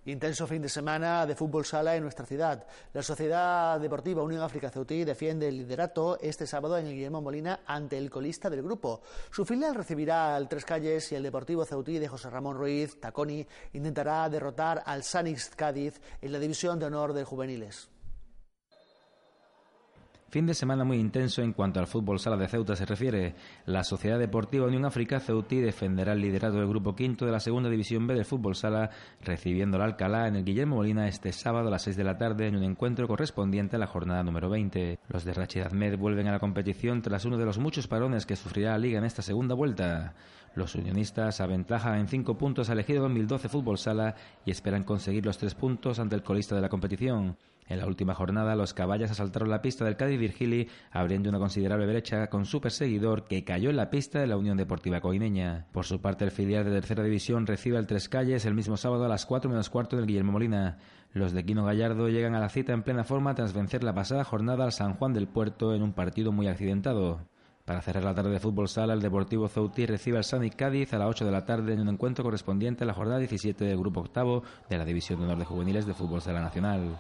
Intenso 0.07 0.45
fin 0.45 0.61
de 0.61 0.69
semana 0.69 1.25
de 1.25 1.33
fútbol 1.33 1.65
sala 1.65 1.95
en 1.95 2.03
nuestra 2.03 2.27
ciudad. 2.27 2.67
La 2.93 3.01
Sociedad 3.01 3.79
Deportiva 3.79 4.21
Unión 4.21 4.43
África 4.43 4.69
Ceutí 4.69 5.03
defiende 5.03 5.47
el 5.47 5.57
liderato 5.57 6.19
este 6.21 6.45
sábado 6.45 6.77
en 6.77 6.85
el 6.85 6.93
Guillermo 6.93 7.23
Molina 7.23 7.61
ante 7.65 7.97
el 7.97 8.11
colista 8.11 8.47
del 8.47 8.61
grupo. 8.61 9.01
Su 9.31 9.45
filial 9.45 9.73
recibirá 9.73 10.35
al 10.35 10.47
Tres 10.47 10.63
Calles 10.63 11.11
y 11.11 11.15
el 11.15 11.23
Deportivo 11.23 11.65
Ceutí 11.65 11.97
de 11.97 12.07
José 12.07 12.29
Ramón 12.29 12.55
Ruiz 12.55 12.99
Taconi 13.01 13.47
intentará 13.73 14.29
derrotar 14.29 14.83
al 14.85 15.03
Sanix 15.03 15.49
Cádiz 15.55 15.99
en 16.21 16.31
la 16.31 16.37
división 16.37 16.77
de 16.77 16.85
honor 16.85 17.13
de 17.13 17.23
juveniles. 17.23 17.89
Fin 20.35 20.47
de 20.47 20.53
semana 20.53 20.83
muy 20.83 20.97
intenso 20.97 21.41
en 21.41 21.53
cuanto 21.53 21.79
al 21.79 21.87
fútbol 21.87 22.19
sala 22.19 22.35
de 22.35 22.49
Ceuta 22.49 22.75
se 22.75 22.85
refiere. 22.85 23.35
La 23.67 23.85
Sociedad 23.85 24.19
Deportiva 24.19 24.67
Unión 24.67 24.83
África 24.83 25.21
Ceutí 25.21 25.61
defenderá 25.61 26.11
el 26.11 26.19
liderato 26.19 26.57
del 26.57 26.67
grupo 26.67 26.93
quinto 26.93 27.25
de 27.25 27.31
la 27.31 27.39
segunda 27.39 27.69
división 27.69 28.05
B 28.05 28.15
del 28.15 28.25
fútbol 28.25 28.53
sala, 28.53 28.89
recibiendo 29.21 29.77
al 29.77 29.83
Alcalá 29.83 30.27
en 30.27 30.35
el 30.35 30.43
Guillermo 30.43 30.75
Molina 30.75 31.07
este 31.07 31.31
sábado 31.31 31.69
a 31.69 31.71
las 31.71 31.83
6 31.83 31.95
de 31.95 32.03
la 32.03 32.17
tarde 32.17 32.47
en 32.47 32.57
un 32.57 32.63
encuentro 32.63 33.07
correspondiente 33.07 33.77
a 33.77 33.79
la 33.79 33.87
jornada 33.87 34.23
número 34.23 34.49
20. 34.49 34.99
Los 35.07 35.23
de 35.23 35.33
Rachid 35.33 35.61
Ahmed 35.61 35.97
vuelven 35.97 36.27
a 36.27 36.33
la 36.33 36.39
competición 36.39 37.01
tras 37.01 37.23
uno 37.23 37.37
de 37.37 37.45
los 37.45 37.57
muchos 37.57 37.87
parones 37.87 38.25
que 38.25 38.35
sufrirá 38.35 38.71
la 38.71 38.79
liga 38.79 38.99
en 38.99 39.05
esta 39.05 39.21
segunda 39.21 39.55
vuelta. 39.55 40.15
Los 40.55 40.73
unionistas 40.75 41.41
aventajan 41.41 41.99
en 41.99 42.07
cinco 42.07 42.37
puntos 42.37 42.69
al 42.69 42.77
elegido 42.77 43.03
2012 43.03 43.49
Fútbol 43.49 43.77
Sala 43.77 44.15
y 44.45 44.51
esperan 44.51 44.85
conseguir 44.85 45.25
los 45.25 45.37
tres 45.37 45.53
puntos 45.53 45.99
ante 45.99 46.15
el 46.15 46.23
colista 46.23 46.55
de 46.55 46.61
la 46.61 46.69
competición. 46.69 47.37
En 47.67 47.79
la 47.79 47.87
última 47.87 48.13
jornada, 48.13 48.55
los 48.55 48.73
caballas 48.73 49.11
asaltaron 49.11 49.49
la 49.49 49.61
pista 49.61 49.83
del 49.83 49.97
Cádiz 49.97 50.19
Virgili, 50.19 50.69
abriendo 50.91 51.29
una 51.29 51.39
considerable 51.39 51.87
brecha 51.87 52.27
con 52.27 52.45
su 52.45 52.61
perseguidor 52.61 53.25
que 53.25 53.43
cayó 53.43 53.69
en 53.69 53.75
la 53.75 53.89
pista 53.89 54.19
de 54.19 54.27
la 54.27 54.37
Unión 54.37 54.55
Deportiva 54.55 55.01
Coineña. 55.01 55.65
Por 55.73 55.85
su 55.85 55.99
parte, 55.99 56.23
el 56.23 56.31
filial 56.31 56.63
de 56.63 56.71
tercera 56.71 57.03
división 57.03 57.47
recibe 57.47 57.77
al 57.77 57.87
Tres 57.87 58.07
Calles 58.07 58.45
el 58.45 58.53
mismo 58.53 58.77
sábado 58.77 59.05
a 59.05 59.09
las 59.09 59.25
cuatro 59.25 59.49
menos 59.49 59.69
cuarto 59.69 59.97
del 59.97 60.05
Guillermo 60.05 60.33
Molina. 60.33 60.77
Los 61.11 61.33
de 61.33 61.43
Quino 61.43 61.65
Gallardo 61.65 62.07
llegan 62.07 62.35
a 62.35 62.39
la 62.39 62.49
cita 62.49 62.71
en 62.71 62.83
plena 62.83 63.03
forma 63.03 63.35
tras 63.35 63.53
vencer 63.53 63.83
la 63.83 63.95
pasada 63.95 64.23
jornada 64.23 64.63
al 64.63 64.71
San 64.71 64.93
Juan 64.93 65.13
del 65.13 65.27
Puerto 65.27 65.73
en 65.73 65.81
un 65.81 65.93
partido 65.93 66.31
muy 66.31 66.47
accidentado. 66.47 67.19
Para 67.65 67.81
cerrar 67.81 68.03
la 68.03 68.13
tarde 68.13 68.29
de 68.29 68.39
fútbol 68.39 68.69
sala, 68.69 68.93
el 68.93 69.01
Deportivo 69.01 69.47
Ceutí 69.47 69.87
recibe 69.87 70.17
al 70.17 70.23
Sani 70.23 70.51
Cádiz 70.51 70.93
a 70.93 70.99
las 70.99 71.09
8 71.09 71.25
de 71.25 71.31
la 71.31 71.45
tarde 71.45 71.73
en 71.73 71.81
un 71.81 71.89
encuentro 71.89 72.23
correspondiente 72.23 72.83
a 72.83 72.87
la 72.87 72.93
jornada 72.93 73.17
17 73.17 73.65
del 73.65 73.79
Grupo 73.79 74.01
Octavo 74.01 74.43
de 74.69 74.77
la 74.77 74.85
División 74.85 75.17
de 75.17 75.25
Honor 75.25 75.39
de 75.39 75.45
Juveniles 75.45 75.87
de 75.87 75.95
Fútbol 75.95 76.21
Sala 76.21 76.41
Nacional. 76.41 76.99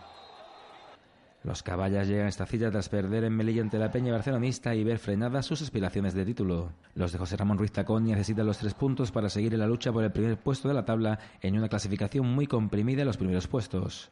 Los 1.43 1.61
caballas 1.61 2.07
llegan 2.07 2.25
a 2.25 2.29
esta 2.29 2.47
cita 2.47 2.71
tras 2.71 2.89
perder 2.89 3.25
en 3.25 3.35
Melilla 3.35 3.61
ante 3.61 3.77
la 3.77 3.91
Peña 3.91 4.11
barcelonista 4.11 4.73
y 4.73 4.83
ver 4.83 4.97
frenadas 4.97 5.45
sus 5.45 5.61
aspiraciones 5.61 6.15
de 6.15 6.25
título. 6.25 6.71
Los 6.95 7.11
de 7.11 7.19
José 7.19 7.37
Ramón 7.37 7.59
Ruiz 7.59 7.71
Tacón 7.71 8.05
necesitan 8.05 8.47
los 8.47 8.57
tres 8.57 8.73
puntos 8.73 9.11
para 9.11 9.29
seguir 9.29 9.53
en 9.53 9.59
la 9.59 9.67
lucha 9.67 9.93
por 9.93 10.03
el 10.03 10.11
primer 10.11 10.39
puesto 10.39 10.67
de 10.67 10.73
la 10.73 10.85
tabla 10.85 11.19
en 11.43 11.55
una 11.55 11.69
clasificación 11.69 12.25
muy 12.25 12.47
comprimida 12.47 13.01
en 13.01 13.07
los 13.07 13.17
primeros 13.17 13.47
puestos. 13.47 14.09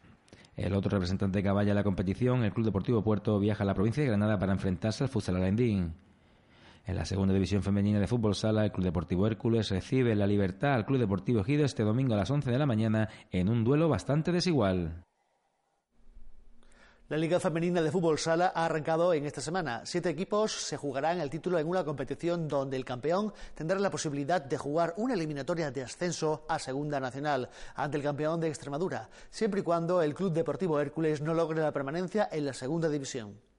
El 0.55 0.73
otro 0.73 0.91
representante 0.91 1.41
caballa 1.41 1.69
de 1.69 1.75
la 1.75 1.83
competición, 1.83 2.43
el 2.43 2.53
Club 2.53 2.67
Deportivo 2.67 3.03
Puerto, 3.03 3.39
viaja 3.39 3.63
a 3.63 3.65
la 3.65 3.73
provincia 3.73 4.03
de 4.03 4.09
Granada 4.09 4.37
para 4.37 4.53
enfrentarse 4.53 5.03
al 5.03 5.09
Futsal 5.09 5.37
Alendín. 5.37 5.95
En 6.85 6.97
la 6.97 7.05
segunda 7.05 7.33
división 7.33 7.63
femenina 7.63 7.99
de 7.99 8.07
fútbol 8.07 8.35
sala, 8.35 8.65
el 8.65 8.71
Club 8.73 8.83
Deportivo 8.85 9.25
Hércules 9.25 9.69
recibe 9.69 10.15
la 10.15 10.27
libertad 10.27 10.73
al 10.73 10.85
Club 10.85 10.99
Deportivo 10.99 11.39
Ejido 11.39 11.63
este 11.63 11.83
domingo 11.83 12.13
a 12.13 12.17
las 12.17 12.29
11 12.29 12.51
de 12.51 12.57
la 12.57 12.65
mañana 12.65 13.07
en 13.31 13.47
un 13.47 13.63
duelo 13.63 13.87
bastante 13.87 14.33
desigual. 14.33 15.05
La 17.07 17.17
Liga 17.17 17.39
Femenina 17.39 17.81
de 17.81 17.91
Fútbol 17.91 18.17
Sala 18.17 18.51
ha 18.53 18.65
arrancado 18.65 19.13
en 19.13 19.25
esta 19.25 19.39
semana. 19.39 19.81
Siete 19.85 20.09
equipos 20.09 20.51
se 20.51 20.75
jugarán 20.75 21.21
el 21.21 21.29
título 21.29 21.57
en 21.57 21.67
una 21.67 21.85
competición 21.85 22.49
donde 22.49 22.75
el 22.75 22.83
campeón 22.83 23.33
tendrá 23.55 23.79
la 23.79 23.91
posibilidad 23.91 24.41
de 24.41 24.57
jugar 24.57 24.93
una 24.97 25.13
eliminatoria 25.13 25.71
de 25.71 25.83
ascenso 25.83 26.45
a 26.49 26.59
Segunda 26.59 26.99
Nacional 26.99 27.49
ante 27.75 27.97
el 27.97 28.03
campeón 28.03 28.41
de 28.41 28.49
Extremadura, 28.49 29.09
siempre 29.29 29.61
y 29.61 29.63
cuando 29.63 30.01
el 30.01 30.13
Club 30.13 30.33
Deportivo 30.33 30.79
Hércules 30.81 31.21
no 31.21 31.33
logre 31.33 31.61
la 31.61 31.71
permanencia 31.71 32.27
en 32.29 32.45
la 32.45 32.53
Segunda 32.53 32.89
División. 32.89 33.52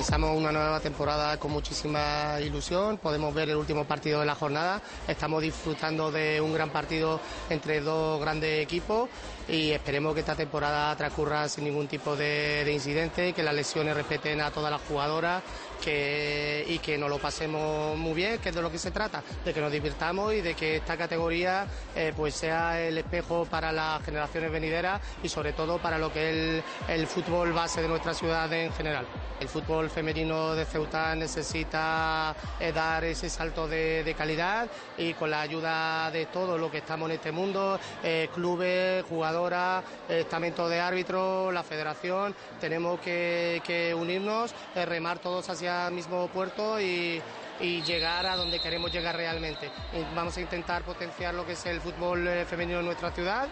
Comenzamos 0.00 0.34
una 0.34 0.50
nueva 0.50 0.80
temporada 0.80 1.36
con 1.36 1.50
muchísima 1.50 2.40
ilusión. 2.40 2.96
Podemos 2.96 3.34
ver 3.34 3.50
el 3.50 3.56
último 3.56 3.84
partido 3.84 4.20
de 4.20 4.24
la 4.24 4.34
jornada. 4.34 4.80
Estamos 5.06 5.42
disfrutando 5.42 6.10
de 6.10 6.40
un 6.40 6.54
gran 6.54 6.70
partido 6.70 7.20
entre 7.50 7.82
dos 7.82 8.18
grandes 8.18 8.62
equipos 8.62 9.10
y 9.46 9.72
esperemos 9.72 10.14
que 10.14 10.20
esta 10.20 10.34
temporada 10.34 10.96
transcurra 10.96 11.50
sin 11.50 11.64
ningún 11.64 11.86
tipo 11.86 12.16
de, 12.16 12.64
de 12.64 12.72
incidente, 12.72 13.34
que 13.34 13.42
las 13.42 13.54
lesiones 13.54 13.94
respeten 13.94 14.40
a 14.40 14.50
todas 14.50 14.70
las 14.70 14.80
jugadoras 14.88 15.42
que, 15.80 16.64
y 16.68 16.78
que 16.78 16.96
nos 16.98 17.10
lo 17.10 17.18
pasemos 17.18 17.96
muy 17.96 18.14
bien, 18.14 18.38
que 18.38 18.50
es 18.50 18.54
de 18.54 18.62
lo 18.62 18.70
que 18.70 18.78
se 18.78 18.90
trata, 18.90 19.22
de 19.44 19.52
que 19.52 19.60
nos 19.60 19.72
divirtamos 19.72 20.34
y 20.34 20.40
de 20.40 20.54
que 20.54 20.76
esta 20.76 20.96
categoría 20.96 21.66
eh, 21.96 22.12
pues 22.16 22.34
sea 22.34 22.80
el 22.80 22.98
espejo 22.98 23.46
para 23.46 23.72
las 23.72 24.04
generaciones 24.04 24.52
venideras 24.52 25.00
y 25.22 25.28
sobre 25.28 25.52
todo 25.52 25.78
para 25.78 25.98
lo 25.98 26.12
que 26.12 26.58
es 26.58 26.64
el, 26.88 27.06
fútbol 27.06 27.52
base 27.52 27.82
de 27.82 27.88
nuestra 27.88 28.14
ciudad 28.14 28.52
en 28.52 28.72
general. 28.72 29.06
El 29.40 29.48
fútbol 29.48 29.88
femenino 29.90 30.54
de 30.54 30.66
Ceuta 30.66 31.14
necesita 31.14 32.36
eh, 32.60 32.72
dar 32.72 33.04
ese 33.04 33.28
salto 33.30 33.66
de, 33.66 34.14
calidad 34.16 34.68
y 34.98 35.14
con 35.14 35.30
la 35.30 35.40
ayuda 35.40 36.10
de 36.10 36.26
todos 36.26 36.60
los 36.60 36.70
que 36.70 36.78
estamos 36.78 37.08
en 37.08 37.16
este 37.16 37.32
mundo, 37.32 37.78
eh, 38.02 38.28
clubes, 38.34 39.04
jugadoras, 39.04 39.82
estamento 40.08 40.68
de 40.68 40.80
árbitros, 40.80 41.54
la 41.54 41.62
federación, 41.62 42.34
tenemos 42.60 43.00
que, 43.00 43.62
que 43.64 43.94
unirnos, 43.94 44.52
remar 44.74 45.20
todos 45.20 45.48
hacia 45.48 45.69
mismo 45.92 46.28
puerto 46.28 46.80
y, 46.80 47.22
llegar 47.60 48.24
a 48.24 48.36
donde 48.36 48.58
queremos 48.58 48.90
llegar 48.90 49.16
realmente. 49.16 49.70
vamos 50.14 50.34
a 50.36 50.40
intentar 50.40 50.82
potenciar 50.82 51.34
lo 51.34 51.44
que 51.44 51.52
es 51.52 51.66
el 51.66 51.80
fútbol 51.80 52.26
eh, 52.26 52.46
femenino 52.46 52.78
en 52.78 52.86
nuestra 52.86 53.10
ciudad 53.10 53.48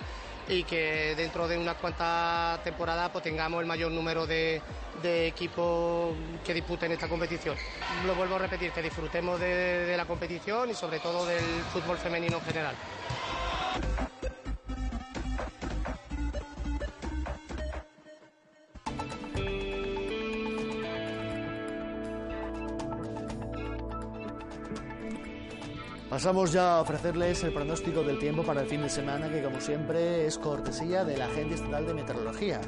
y 0.48 0.64
que 0.64 1.14
dentro 1.14 1.46
de 1.46 1.59
unas 1.59 1.76
cuantas 1.76 2.64
temporadas 2.64 3.11
pues, 3.11 3.22
tengamos 3.22 3.61
el 3.61 3.66
mayor 3.66 3.92
número 3.92 4.26
de, 4.26 4.62
equipos 5.02 6.14
que 6.42 6.54
disputen 6.54 6.90
esta 6.92 7.07
competición. 7.07 7.54
Lo 8.07 8.14
vuelvo 8.14 8.37
a 8.37 8.38
repetir, 8.38 8.72
que 8.72 8.81
disfrutemos 8.81 9.38
de 9.38 9.94
la 9.94 10.07
competición 10.07 10.70
y 10.70 10.74
sobre 10.74 11.00
todo 11.00 11.26
del 11.26 11.44
fútbol 11.72 11.98
femenino 11.98 12.38
en 12.38 12.44
general. 12.44 12.74
Pasamos 26.18 26.50
ya 26.50 26.74
a 26.74 26.81
ofrecerles 26.81 27.44
el 27.44 27.52
pronóstico 27.52 28.02
del 28.02 28.18
tiempo 28.18 28.42
para 28.42 28.62
el 28.62 28.66
fin 28.66 28.83
de 28.83 28.88
semana, 28.88 29.31
que 29.31 29.40
como 29.40 29.61
siempre 29.61 30.26
es 30.26 30.37
cortesía 30.37 31.04
de 31.04 31.16
la 31.16 31.26
Agencia 31.26 31.54
Estatal 31.54 31.87
de 31.87 31.94
Meteorología. 31.94 32.61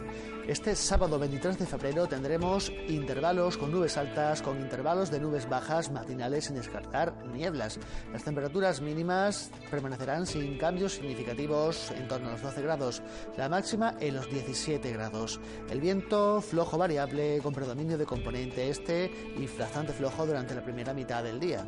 Este 0.46 0.76
sábado 0.76 1.18
23 1.18 1.58
de 1.58 1.66
febrero 1.66 2.06
tendremos 2.06 2.70
intervalos 2.86 3.56
con 3.56 3.72
nubes 3.72 3.96
altas, 3.96 4.40
con 4.40 4.60
intervalos 4.60 5.10
de 5.10 5.18
nubes 5.18 5.48
bajas 5.48 5.90
matinales 5.90 6.44
sin 6.44 6.54
descartar 6.54 7.12
nieblas. 7.26 7.80
Las 8.12 8.22
temperaturas 8.22 8.80
mínimas 8.80 9.50
permanecerán 9.68 10.26
sin 10.26 10.56
cambios 10.56 10.92
significativos 10.92 11.90
en 11.90 12.06
torno 12.06 12.28
a 12.28 12.32
los 12.34 12.42
12 12.42 12.62
grados, 12.62 13.02
la 13.36 13.48
máxima 13.48 13.96
en 13.98 14.14
los 14.14 14.30
17 14.30 14.92
grados. 14.92 15.40
El 15.68 15.80
viento 15.80 16.40
flojo 16.40 16.78
variable 16.78 17.40
con 17.42 17.52
predominio 17.52 17.98
de 17.98 18.06
componente 18.06 18.70
este 18.70 19.10
y 19.36 19.48
bastante 19.58 19.92
flojo 19.92 20.24
durante 20.24 20.54
la 20.54 20.62
primera 20.62 20.94
mitad 20.94 21.24
del 21.24 21.40
día. 21.40 21.66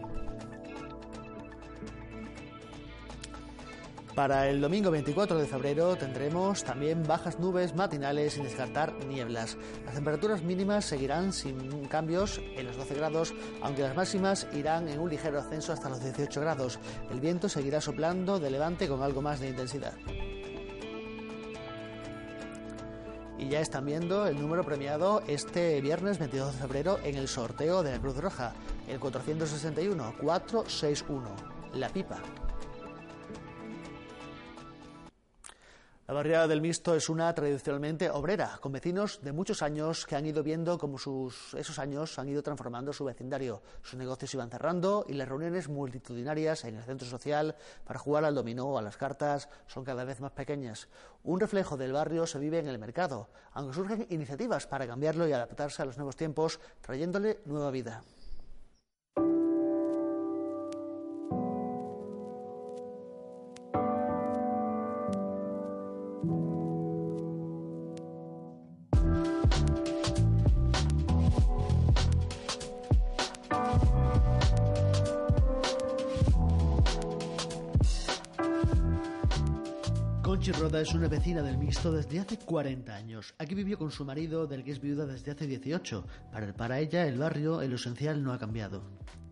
Para 4.15 4.51
el 4.51 4.61
domingo 4.61 4.91
24 4.91 5.39
de 5.39 5.47
febrero 5.47 5.97
tendremos 5.97 6.65
también 6.65 7.03
bajas 7.03 7.39
nubes 7.39 7.75
matinales 7.75 8.35
sin 8.35 8.45
descartar 8.45 8.93
nieblas. 9.07 9.57
Las 9.87 9.95
temperaturas 9.95 10.43
mínimas 10.43 10.85
seguirán 10.85 11.33
sin 11.33 11.87
cambios 11.87 12.39
en 12.55 12.67
los 12.67 12.77
12 12.77 12.95
grados, 12.95 13.35
aunque 13.63 13.81
las 13.81 13.97
máximas 13.97 14.47
irán 14.53 14.89
en 14.89 15.01
un 15.01 15.09
ligero 15.09 15.39
ascenso 15.39 15.73
hasta 15.73 15.89
los 15.89 16.03
18 16.03 16.43
grados. 16.43 16.79
El 17.11 17.21
viento 17.21 17.49
seguirá 17.49 17.81
soplando 17.81 18.39
de 18.39 18.51
levante 18.51 18.87
con 18.87 19.03
algo 19.03 19.23
más 19.23 19.41
de 19.41 19.49
intensidad. 19.49 19.95
Y 23.39 23.49
ya 23.49 23.61
están 23.61 23.87
viendo 23.87 24.27
el 24.27 24.39
número 24.39 24.63
premiado 24.63 25.23
este 25.27 25.81
viernes 25.81 26.19
22 26.19 26.53
de 26.53 26.59
febrero 26.61 26.99
en 27.03 27.17
el 27.17 27.29
sorteo 27.29 27.83
de 27.83 27.93
la 27.93 27.99
Cruz 27.99 28.19
Roja, 28.19 28.53
el 28.89 29.01
461 29.01 30.17
461, 30.21 31.31
la 31.73 31.89
pipa. 31.89 32.21
La 36.09 36.15
barriada 36.15 36.49
del 36.49 36.61
Misto 36.61 36.97
es 36.97 37.09
una 37.09 37.33
tradicionalmente 37.33 38.11
obrera, 38.11 38.59
con 38.61 38.73
vecinos 38.73 39.21
de 39.23 39.31
muchos 39.31 39.63
años 39.63 40.05
que 40.05 40.17
han 40.17 40.27
ido 40.27 40.43
viendo 40.43 40.77
cómo 40.77 40.99
sus, 40.99 41.55
esos 41.55 41.79
años 41.79 42.19
han 42.19 42.29
ido 42.29 42.43
transformando 42.43 42.93
su 42.93 43.05
vecindario. 43.05 43.63
Sus 43.83 44.01
negocios 44.01 44.35
iban 44.35 44.51
cerrando 44.51 45.07
y 45.09 45.13
las 45.13 45.29
reuniones 45.29 45.69
multitudinarias 45.69 46.65
en 46.65 46.75
el 46.75 46.83
centro 46.83 47.07
social 47.07 47.55
para 47.85 48.01
jugar 48.01 48.25
al 48.25 48.35
dominó 48.35 48.67
o 48.67 48.79
a 48.79 48.83
las 48.83 48.97
cartas 48.97 49.49
son 49.69 49.85
cada 49.85 50.03
vez 50.03 50.21
más 50.21 50.33
pequeñas. 50.33 50.89
Un 51.23 51.39
reflejo 51.39 51.77
del 51.77 51.93
barrio 51.93 52.27
se 52.27 52.41
vive 52.41 52.59
en 52.59 52.67
el 52.67 52.81
mercado, 52.81 53.29
aunque 53.53 53.75
surgen 53.75 54.07
iniciativas 54.11 54.67
para 54.67 54.89
cambiarlo 54.89 55.29
y 55.29 55.33
adaptarse 55.33 55.83
a 55.83 55.85
los 55.85 55.99
nuevos 55.99 56.17
tiempos, 56.17 56.59
trayéndole 56.81 57.43
nueva 57.47 57.71
vida. 57.71 58.03
Conchi 80.43 80.61
Roda 80.61 80.81
es 80.81 80.93
una 80.93 81.07
vecina 81.07 81.41
del 81.41 81.57
mixto 81.57 81.93
desde 81.93 82.19
hace 82.19 82.37
40 82.37 82.93
años. 82.93 83.33
Aquí 83.39 83.55
vivió 83.55 83.79
con 83.79 83.93
su 83.93 84.05
marido, 84.05 84.45
del 84.49 84.65
que 84.65 84.73
es 84.73 84.81
viuda 84.81 85.07
desde 85.07 85.31
hace 85.31 85.47
18. 85.47 86.05
Para, 86.33 86.53
para 86.53 86.81
ella, 86.81 87.07
el 87.07 87.17
barrio, 87.17 87.63
en 87.63 87.71
lo 87.71 87.77
esencial, 87.77 88.25
no 88.25 88.33
ha 88.33 88.41
cambiado. 88.41 88.83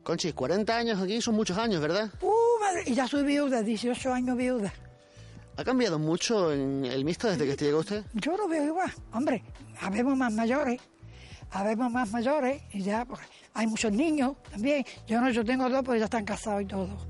Conchi, 0.05 0.33
40 0.33 0.77
años 0.77 1.01
aquí 1.01 1.21
son 1.21 1.35
muchos 1.35 1.59
años, 1.59 1.81
¿verdad? 1.81 2.13
Uh, 2.23 2.61
madre, 2.61 2.85
y 2.87 2.95
ya 2.95 3.09
soy 3.09 3.25
viuda, 3.25 3.61
18 3.61 4.15
años 4.15 4.37
viuda. 4.37 4.73
¿Ha 5.57 5.65
cambiado 5.65 5.99
mucho 5.99 6.53
en 6.53 6.85
el 6.85 7.05
mixto 7.05 7.27
desde 7.27 7.45
que 7.45 7.65
llegó 7.65 7.81
usted? 7.81 8.05
Yo 8.15 8.37
lo 8.37 8.47
veo 8.47 8.67
igual. 8.67 8.93
Hombre, 9.13 9.43
habemos 9.81 10.17
más 10.17 10.33
mayores, 10.33 10.81
habemos 11.51 11.91
más 11.91 12.09
mayores 12.13 12.63
y 12.73 12.83
ya 12.83 13.05
pues, 13.05 13.21
hay 13.55 13.67
muchos 13.67 13.91
niños 13.91 14.37
también. 14.49 14.85
Yo 15.09 15.21
no, 15.21 15.29
yo 15.31 15.45
tengo 15.45 15.69
dos, 15.69 15.83
pero 15.85 15.97
ya 15.97 16.05
están 16.05 16.25
casados 16.25 16.63
y 16.63 16.67
todo. 16.67 17.10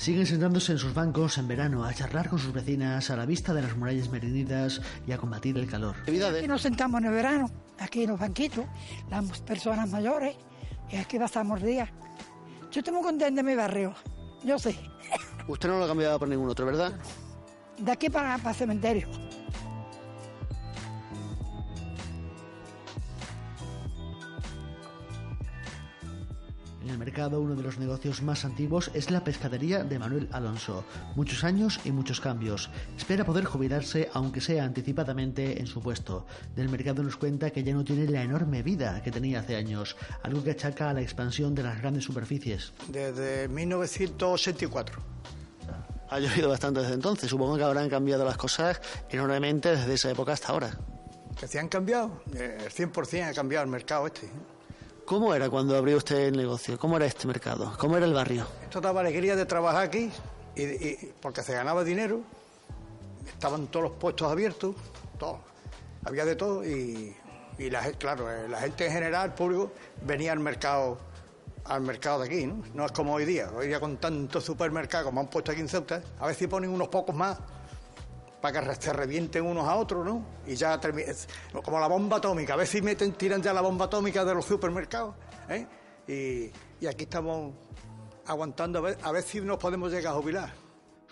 Siguen 0.00 0.24
sentándose 0.24 0.72
en 0.72 0.78
sus 0.78 0.94
bancos 0.94 1.36
en 1.36 1.46
verano 1.46 1.84
a 1.84 1.92
charlar 1.92 2.30
con 2.30 2.38
sus 2.38 2.54
vecinas 2.54 3.10
a 3.10 3.16
la 3.16 3.26
vista 3.26 3.52
de 3.52 3.60
las 3.60 3.76
murallas 3.76 4.08
merenidas 4.08 4.80
y 5.06 5.12
a 5.12 5.18
combatir 5.18 5.58
el 5.58 5.66
calor. 5.66 5.94
Aquí 6.04 6.48
nos 6.48 6.62
sentamos 6.62 7.02
en 7.02 7.08
el 7.08 7.12
verano, 7.12 7.50
aquí 7.78 8.04
en 8.04 8.08
los 8.08 8.18
banquitos, 8.18 8.64
las 9.10 9.42
personas 9.42 9.90
mayores, 9.90 10.36
y 10.88 10.96
aquí 10.96 11.18
pasamos 11.18 11.62
días. 11.62 11.90
Yo 12.72 12.80
estoy 12.80 12.94
muy 12.94 13.02
contenta 13.02 13.42
de 13.42 13.46
mi 13.46 13.54
barrio, 13.54 13.94
yo 14.42 14.58
sé. 14.58 14.74
Usted 15.46 15.68
no 15.68 15.76
lo 15.76 15.84
ha 15.84 15.88
cambiado 15.88 16.18
por 16.18 16.28
ningún 16.28 16.48
otro, 16.48 16.64
¿verdad? 16.64 16.94
De 17.76 17.92
aquí 17.92 18.08
para, 18.08 18.38
para 18.38 18.52
el 18.52 18.56
cementerio. 18.56 19.06
En 26.90 26.94
el 26.94 26.98
mercado, 26.98 27.40
uno 27.40 27.54
de 27.54 27.62
los 27.62 27.78
negocios 27.78 28.20
más 28.20 28.44
antiguos 28.44 28.90
es 28.94 29.12
la 29.12 29.22
pescadería 29.22 29.84
de 29.84 29.96
Manuel 30.00 30.28
Alonso. 30.32 30.84
Muchos 31.14 31.44
años 31.44 31.78
y 31.84 31.92
muchos 31.92 32.20
cambios. 32.20 32.68
Espera 32.98 33.24
poder 33.24 33.44
jubilarse, 33.44 34.10
aunque 34.12 34.40
sea 34.40 34.64
anticipadamente, 34.64 35.60
en 35.60 35.68
su 35.68 35.80
puesto. 35.80 36.26
Del 36.56 36.68
mercado 36.68 37.04
nos 37.04 37.16
cuenta 37.16 37.50
que 37.50 37.62
ya 37.62 37.74
no 37.74 37.84
tiene 37.84 38.10
la 38.10 38.24
enorme 38.24 38.64
vida 38.64 39.00
que 39.04 39.12
tenía 39.12 39.38
hace 39.38 39.54
años, 39.54 39.96
algo 40.24 40.42
que 40.42 40.50
achaca 40.50 40.90
a 40.90 40.92
la 40.92 41.00
expansión 41.00 41.54
de 41.54 41.62
las 41.62 41.78
grandes 41.78 42.02
superficies. 42.02 42.72
Desde 42.88 43.46
1984. 43.46 45.00
Ha 46.08 46.18
llovido 46.18 46.48
bastante 46.48 46.80
desde 46.80 46.94
entonces. 46.94 47.30
Supongo 47.30 47.56
que 47.56 47.62
habrán 47.62 47.88
cambiado 47.88 48.24
las 48.24 48.36
cosas 48.36 48.80
enormemente 49.10 49.76
desde 49.76 49.94
esa 49.94 50.10
época 50.10 50.32
hasta 50.32 50.48
ahora. 50.48 50.76
¿Que 51.38 51.46
se 51.46 51.60
han 51.60 51.68
cambiado? 51.68 52.20
Eh, 52.34 52.58
El 52.64 52.72
100% 52.72 53.30
ha 53.30 53.32
cambiado 53.32 53.64
el 53.64 53.70
mercado 53.70 54.08
este. 54.08 54.28
¿Cómo 55.10 55.34
era 55.34 55.50
cuando 55.50 55.76
abrió 55.76 55.96
usted 55.96 56.28
el 56.28 56.36
negocio? 56.36 56.78
¿Cómo 56.78 56.96
era 56.96 57.04
este 57.04 57.26
mercado? 57.26 57.72
¿Cómo 57.78 57.96
era 57.96 58.06
el 58.06 58.14
barrio? 58.14 58.46
Esto 58.62 58.80
daba 58.80 59.00
alegría 59.00 59.34
de 59.34 59.44
trabajar 59.44 59.82
aquí, 59.82 60.08
y, 60.54 60.94
porque 61.20 61.42
se 61.42 61.52
ganaba 61.52 61.82
dinero, 61.82 62.20
estaban 63.26 63.66
todos 63.66 63.86
los 63.86 63.92
puestos 63.98 64.30
abiertos, 64.30 64.76
todo. 65.18 65.40
Había 66.04 66.24
de 66.24 66.36
todo 66.36 66.64
y, 66.64 67.12
y 67.58 67.70
la, 67.70 67.90
claro, 67.94 68.30
eh, 68.30 68.46
la 68.48 68.60
gente 68.60 68.86
en 68.86 68.92
general, 68.92 69.30
el 69.30 69.34
público, 69.34 69.72
venía 70.02 70.30
al 70.30 70.38
mercado 70.38 70.98
al 71.64 71.80
mercado 71.80 72.20
de 72.20 72.26
aquí, 72.26 72.46
¿no? 72.46 72.62
No 72.72 72.86
es 72.86 72.92
como 72.92 73.14
hoy 73.14 73.24
día. 73.24 73.50
Hoy 73.52 73.66
día 73.66 73.80
con 73.80 73.96
tantos 73.96 74.44
supermercados 74.44 75.06
como 75.06 75.22
han 75.22 75.26
puesto 75.26 75.50
aquí 75.50 75.60
en 75.60 75.68
Ceuta, 75.68 76.04
a 76.20 76.28
veces 76.28 76.46
ponen 76.46 76.70
unos 76.70 76.86
pocos 76.86 77.16
más 77.16 77.36
para 78.40 78.74
que 78.74 78.74
se 78.82 78.92
revienten 78.92 79.44
unos 79.44 79.68
a 79.68 79.76
otros, 79.76 80.04
¿no? 80.04 80.24
Y 80.46 80.54
ya 80.54 80.80
como 81.62 81.78
la 81.78 81.88
bomba 81.88 82.18
atómica, 82.18 82.54
a 82.54 82.56
ver 82.56 82.66
si 82.66 82.80
meten, 82.82 83.12
tiran 83.12 83.42
ya 83.42 83.52
la 83.52 83.60
bomba 83.60 83.86
atómica 83.86 84.24
de 84.24 84.34
los 84.34 84.44
supermercados, 84.44 85.14
¿eh? 85.48 85.66
Y, 86.08 86.84
y 86.84 86.86
aquí 86.88 87.04
estamos 87.04 87.54
aguantando 88.26 88.78
a 88.78 88.82
ver, 88.82 88.98
a 89.02 89.12
ver 89.12 89.22
si 89.22 89.40
nos 89.40 89.58
podemos 89.58 89.92
llegar 89.92 90.14
a 90.14 90.16
jubilar. 90.16 90.52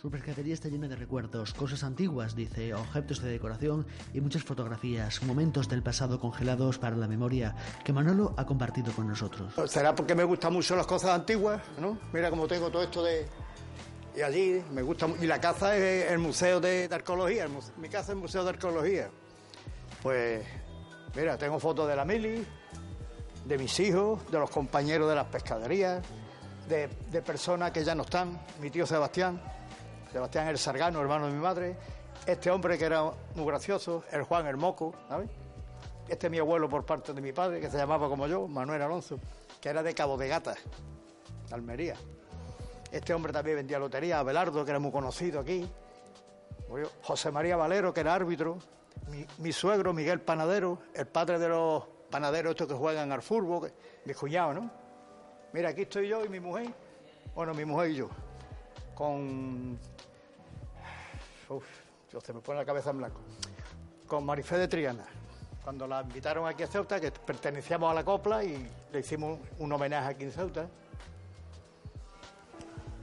Su 0.01 0.13
pescadería 0.13 0.55
está 0.55 0.69
llena 0.69 0.87
de 0.87 0.95
recuerdos, 0.95 1.53
cosas 1.55 1.83
antiguas, 1.83 2.37
dice, 2.37 2.73
objetos 2.73 3.21
de 3.21 3.31
decoración 3.31 3.85
y 4.15 4.21
muchas 4.21 4.45
fotografías, 4.45 5.21
momentos 5.25 5.69
del 5.69 5.83
pasado 5.83 6.21
congelados 6.21 6.79
para 6.79 6.95
la 6.95 7.09
memoria 7.09 7.57
que 7.85 7.93
Manolo 7.93 8.33
ha 8.37 8.47
compartido 8.47 8.93
con 8.93 9.09
nosotros. 9.09 9.55
Será 9.67 9.97
porque 9.97 10.15
me 10.15 10.23
gustan 10.23 10.53
mucho 10.53 10.77
las 10.77 10.87
cosas 10.87 11.11
antiguas, 11.11 11.61
¿no? 11.81 11.99
Mira 12.13 12.31
cómo 12.31 12.47
tengo 12.47 12.71
todo 12.71 12.85
esto 12.85 13.03
de... 13.03 13.27
Y 14.19 14.23
allí 14.23 14.65
me 14.73 14.83
gusta... 14.83 15.07
Y 15.21 15.27
la 15.27 15.41
casa 15.41 15.77
es 15.77 16.11
el 16.11 16.19
Museo 16.19 16.59
de, 16.59 16.89
de 16.89 16.95
Arqueología, 16.95 17.47
mi 17.77 17.89
casa 17.89 18.07
es 18.07 18.09
el 18.09 18.17
Museo 18.17 18.43
de 18.43 18.51
Arqueología. 18.51 19.09
Pues, 20.03 20.45
mira, 21.15 21.39
tengo 21.39 21.61
fotos 21.61 21.87
de 21.87 21.95
la 21.95 22.05
Mili, 22.05 22.45
de 23.45 23.59
mis 23.59 23.79
hijos, 23.79 24.29
de 24.29 24.41
los 24.41 24.51
compañeros 24.51 25.09
de 25.09 25.15
las 25.15 25.27
pescaderías, 25.27 26.03
de, 26.69 26.89
de 27.13 27.23
personas 27.23 27.71
que 27.71 27.85
ya 27.85 27.95
no 27.95 28.03
están, 28.03 28.41
mi 28.61 28.71
tío 28.71 28.89
Sebastián, 28.89 29.41
Sebastián 30.11 30.49
el 30.49 30.59
Sargano, 30.59 31.01
hermano 31.01 31.27
de 31.27 31.33
mi 31.33 31.41
madre, 31.41 31.77
este 32.27 32.51
hombre 32.51 32.77
que 32.77 32.87
era 32.87 33.05
muy 33.37 33.47
gracioso, 33.47 34.03
el 34.11 34.25
Juan 34.25 34.49
el 34.49 34.57
Moco, 34.57 34.97
¿sabes? 35.09 35.31
Este 36.09 36.27
es 36.27 36.31
mi 36.33 36.39
abuelo 36.39 36.69
por 36.69 36.85
parte 36.85 37.13
de 37.13 37.21
mi 37.21 37.33
padre, 37.33 37.61
que 37.61 37.71
se 37.71 37.77
llamaba 37.77 38.09
como 38.09 38.27
yo, 38.27 38.49
Manuel 38.49 38.83
Alonso, 38.83 39.21
que 39.61 39.69
era 39.69 39.81
de 39.85 39.95
Cabo 39.95 40.17
de 40.17 40.27
Gata, 40.27 40.57
Almería. 41.53 41.95
Este 42.91 43.13
hombre 43.15 43.33
también 43.33 43.57
vendía 43.57 43.79
lotería, 43.79 44.19
Abelardo, 44.21 44.65
que 44.65 44.71
era 44.71 44.79
muy 44.79 44.91
conocido 44.91 45.41
aquí. 45.41 45.69
José 47.03 47.31
María 47.31 47.57
Valero, 47.57 47.93
que 47.93 48.01
era 48.01 48.15
árbitro. 48.15 48.59
Mi, 49.11 49.27
mi 49.39 49.53
suegro, 49.53 49.93
Miguel 49.93 50.21
Panadero, 50.21 50.79
el 50.95 51.07
padre 51.07 51.39
de 51.39 51.49
los 51.49 51.85
panaderos 52.11 52.51
estos 52.53 52.67
que 52.67 52.75
juegan 52.75 53.13
al 53.13 53.23
fútbol, 53.23 53.69
que- 53.69 53.75
mi 54.05 54.15
cuñado, 54.15 54.55
¿no? 54.55 54.71
Mira, 55.53 55.71
aquí 55.71 55.83
estoy 55.83 56.09
yo 56.09 56.25
y 56.25 56.29
mi 56.29 56.41
mujer. 56.41 56.69
Bueno, 57.35 57.55
mi 57.55 57.65
mujer 57.65 57.91
y 57.91 57.95
yo. 57.97 58.09
Con. 58.95 59.79
Uf, 61.49 61.65
yo 62.13 62.21
se 62.21 62.33
me 62.33 62.41
pone 62.41 62.59
la 62.59 62.65
cabeza 62.67 62.91
en 62.91 62.99
blanco. 62.99 63.21
Con 64.07 64.25
Marifé 64.27 64.59
de 64.59 64.69
Triana. 64.69 65.05
Cuando 65.63 65.87
la 65.87 66.01
invitaron 66.03 66.47
aquí 66.47 66.63
a 66.63 66.67
Ceuta, 66.67 67.01
que 67.01 67.11
pertenecíamos 67.13 67.91
a 67.91 67.95
la 67.95 68.05
copla 68.05 68.43
y 68.43 68.69
le 68.93 69.01
hicimos 69.01 69.39
un 69.59 69.73
homenaje 69.73 70.09
aquí 70.09 70.25
en 70.25 70.33
Ceuta. 70.33 70.67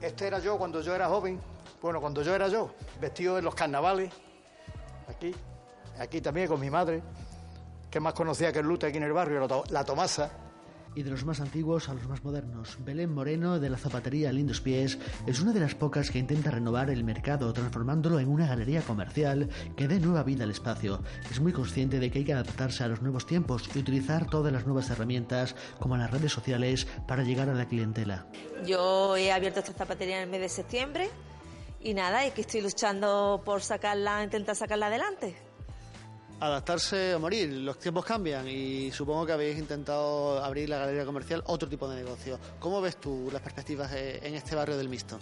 Este 0.00 0.26
era 0.26 0.38
yo 0.38 0.58
cuando 0.58 0.80
yo 0.80 0.94
era 0.94 1.08
joven. 1.08 1.40
Bueno, 1.82 2.00
cuando 2.00 2.22
yo 2.22 2.34
era 2.34 2.48
yo, 2.48 2.70
vestido 3.00 3.38
en 3.38 3.44
los 3.44 3.54
carnavales. 3.54 4.12
Aquí. 5.08 5.34
Aquí 5.98 6.20
también 6.20 6.48
con 6.48 6.60
mi 6.60 6.68
madre, 6.70 7.02
que 7.90 8.00
más 8.00 8.12
conocía 8.12 8.52
que 8.52 8.58
el 8.58 8.66
Lute 8.66 8.86
aquí 8.86 8.98
en 8.98 9.04
el 9.04 9.12
barrio, 9.12 9.40
la 9.40 9.48
To- 9.48 9.64
la 9.70 9.84
Tomasa. 9.84 10.30
Y 10.96 11.02
de 11.02 11.10
los 11.10 11.26
más 11.26 11.40
antiguos 11.42 11.90
a 11.90 11.94
los 11.94 12.08
más 12.08 12.24
modernos, 12.24 12.78
Belén 12.82 13.12
Moreno 13.12 13.60
de 13.60 13.68
la 13.68 13.76
zapatería 13.76 14.32
Lindos 14.32 14.62
Pies 14.62 14.98
es 15.26 15.40
una 15.40 15.52
de 15.52 15.60
las 15.60 15.74
pocas 15.74 16.10
que 16.10 16.18
intenta 16.18 16.50
renovar 16.50 16.88
el 16.88 17.04
mercado 17.04 17.52
transformándolo 17.52 18.18
en 18.18 18.28
una 18.28 18.46
galería 18.46 18.80
comercial 18.80 19.50
que 19.76 19.88
dé 19.88 20.00
nueva 20.00 20.22
vida 20.22 20.44
al 20.44 20.50
espacio. 20.50 21.02
Es 21.30 21.38
muy 21.38 21.52
consciente 21.52 22.00
de 22.00 22.10
que 22.10 22.20
hay 22.20 22.24
que 22.24 22.32
adaptarse 22.32 22.82
a 22.82 22.88
los 22.88 23.02
nuevos 23.02 23.26
tiempos 23.26 23.68
y 23.74 23.78
utilizar 23.78 24.30
todas 24.30 24.50
las 24.50 24.64
nuevas 24.64 24.88
herramientas 24.88 25.54
como 25.78 25.98
las 25.98 26.10
redes 26.10 26.32
sociales 26.32 26.86
para 27.06 27.24
llegar 27.24 27.50
a 27.50 27.54
la 27.54 27.68
clientela. 27.68 28.26
Yo 28.66 29.18
he 29.18 29.30
abierto 29.30 29.60
esta 29.60 29.74
zapatería 29.74 30.16
en 30.16 30.22
el 30.22 30.30
mes 30.30 30.40
de 30.40 30.48
septiembre 30.48 31.10
y 31.78 31.92
nada, 31.92 32.24
es 32.24 32.32
que 32.32 32.40
estoy 32.40 32.62
luchando 32.62 33.42
por 33.44 33.60
sacarla, 33.60 34.24
intentar 34.24 34.56
sacarla 34.56 34.86
adelante. 34.86 35.45
Adaptarse 36.38 37.14
o 37.14 37.20
morir, 37.20 37.48
los 37.50 37.78
tiempos 37.78 38.04
cambian 38.04 38.46
y 38.46 38.90
supongo 38.92 39.24
que 39.24 39.32
habéis 39.32 39.58
intentado 39.58 40.42
abrir 40.44 40.68
la 40.68 40.78
galería 40.78 41.06
comercial 41.06 41.42
otro 41.46 41.66
tipo 41.66 41.88
de 41.88 41.96
negocio. 41.96 42.38
¿Cómo 42.58 42.82
ves 42.82 42.98
tú 42.98 43.30
las 43.32 43.40
perspectivas 43.40 43.90
eh, 43.94 44.20
en 44.22 44.34
este 44.34 44.54
barrio 44.54 44.76
del 44.76 44.90
Mixto? 44.90 45.18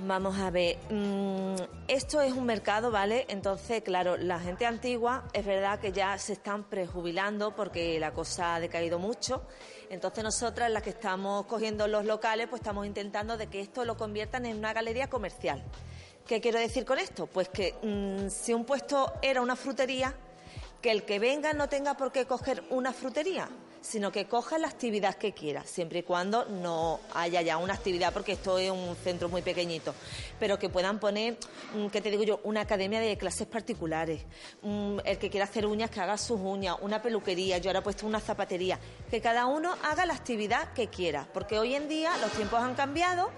Vamos 0.00 0.36
a 0.38 0.50
ver, 0.50 0.76
mm, 0.90 1.54
esto 1.88 2.20
es 2.20 2.32
un 2.32 2.44
mercado, 2.44 2.90
¿vale? 2.90 3.24
Entonces, 3.28 3.82
claro, 3.82 4.18
la 4.18 4.38
gente 4.38 4.66
antigua 4.66 5.24
es 5.32 5.46
verdad 5.46 5.78
que 5.78 5.92
ya 5.92 6.18
se 6.18 6.34
están 6.34 6.64
prejubilando 6.64 7.54
porque 7.54 7.98
la 7.98 8.12
cosa 8.12 8.56
ha 8.56 8.60
decaído 8.60 8.98
mucho. 8.98 9.44
Entonces 9.88 10.24
nosotras, 10.24 10.70
las 10.70 10.82
que 10.82 10.90
estamos 10.90 11.46
cogiendo 11.46 11.86
los 11.86 12.04
locales, 12.04 12.48
pues 12.48 12.60
estamos 12.60 12.86
intentando 12.86 13.36
de 13.36 13.46
que 13.46 13.60
esto 13.60 13.84
lo 13.84 13.96
conviertan 13.96 14.44
en 14.44 14.58
una 14.58 14.74
galería 14.74 15.08
comercial. 15.08 15.62
¿Qué 16.26 16.40
quiero 16.40 16.58
decir 16.58 16.84
con 16.84 16.98
esto? 16.98 17.26
Pues 17.26 17.48
que 17.48 17.74
mm, 17.82 18.28
si 18.28 18.52
un 18.52 18.64
puesto 18.64 19.12
era 19.22 19.40
una 19.40 19.56
frutería, 19.56 20.14
que 20.84 20.90
el 20.90 21.04
que 21.04 21.18
venga 21.18 21.54
no 21.54 21.66
tenga 21.66 21.94
por 21.94 22.12
qué 22.12 22.26
coger 22.26 22.62
una 22.68 22.92
frutería, 22.92 23.48
sino 23.80 24.12
que 24.12 24.26
coja 24.26 24.58
la 24.58 24.68
actividad 24.68 25.14
que 25.14 25.32
quiera, 25.32 25.64
siempre 25.64 26.00
y 26.00 26.02
cuando 26.02 26.44
no 26.44 27.00
haya 27.14 27.40
ya 27.40 27.56
una 27.56 27.72
actividad, 27.72 28.12
porque 28.12 28.32
esto 28.32 28.58
es 28.58 28.70
un 28.70 28.94
centro 28.96 29.30
muy 29.30 29.40
pequeñito, 29.40 29.94
pero 30.38 30.58
que 30.58 30.68
puedan 30.68 31.00
poner, 31.00 31.38
mm, 31.74 31.86
¿qué 31.86 32.02
te 32.02 32.10
digo 32.10 32.22
yo?, 32.22 32.40
una 32.44 32.60
academia 32.60 33.00
de 33.00 33.16
clases 33.16 33.46
particulares, 33.46 34.20
mm, 34.60 34.98
el 35.06 35.16
que 35.16 35.30
quiera 35.30 35.46
hacer 35.46 35.64
uñas, 35.64 35.88
que 35.88 36.00
haga 36.00 36.18
sus 36.18 36.38
uñas, 36.38 36.76
una 36.82 37.00
peluquería, 37.00 37.56
yo 37.56 37.70
ahora 37.70 37.78
he 37.78 37.82
puesto 37.82 38.06
una 38.06 38.20
zapatería, 38.20 38.78
que 39.10 39.22
cada 39.22 39.46
uno 39.46 39.74
haga 39.84 40.04
la 40.04 40.12
actividad 40.12 40.74
que 40.74 40.88
quiera, 40.88 41.26
porque 41.32 41.58
hoy 41.58 41.74
en 41.74 41.88
día 41.88 42.14
los 42.18 42.30
tiempos 42.32 42.60
han 42.60 42.74
cambiado, 42.74 43.30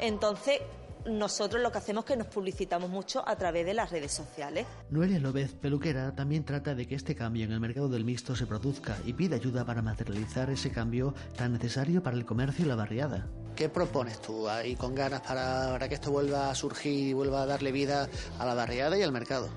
entonces 0.00 0.62
nosotros 1.08 1.62
lo 1.62 1.70
que 1.72 1.78
hacemos 1.78 2.04
es 2.04 2.08
que 2.08 2.16
nos 2.16 2.26
publicitamos 2.26 2.90
mucho 2.90 3.26
a 3.26 3.36
través 3.36 3.66
de 3.66 3.74
las 3.74 3.90
redes 3.90 4.12
sociales. 4.12 4.66
Noelia 4.90 5.18
López, 5.18 5.52
peluquera, 5.52 6.14
también 6.14 6.44
trata 6.44 6.74
de 6.74 6.86
que 6.86 6.94
este 6.94 7.14
cambio 7.14 7.44
en 7.44 7.52
el 7.52 7.60
mercado 7.60 7.88
del 7.88 8.04
mixto 8.04 8.36
se 8.36 8.46
produzca 8.46 8.96
y 9.04 9.12
pide 9.12 9.36
ayuda 9.36 9.64
para 9.64 9.82
materializar 9.82 10.50
ese 10.50 10.70
cambio 10.70 11.14
tan 11.36 11.52
necesario 11.52 12.02
para 12.02 12.16
el 12.16 12.24
comercio 12.24 12.64
y 12.64 12.68
la 12.68 12.76
barriada. 12.76 13.26
¿Qué 13.54 13.68
propones 13.68 14.20
tú 14.20 14.48
ahí 14.48 14.76
con 14.76 14.94
ganas 14.94 15.22
para, 15.22 15.70
para 15.70 15.88
que 15.88 15.94
esto 15.94 16.10
vuelva 16.10 16.50
a 16.50 16.54
surgir 16.54 17.08
y 17.08 17.12
vuelva 17.12 17.42
a 17.42 17.46
darle 17.46 17.72
vida 17.72 18.08
a 18.38 18.44
la 18.44 18.54
barriada 18.54 18.98
y 18.98 19.02
al 19.02 19.12
mercado? 19.12 19.48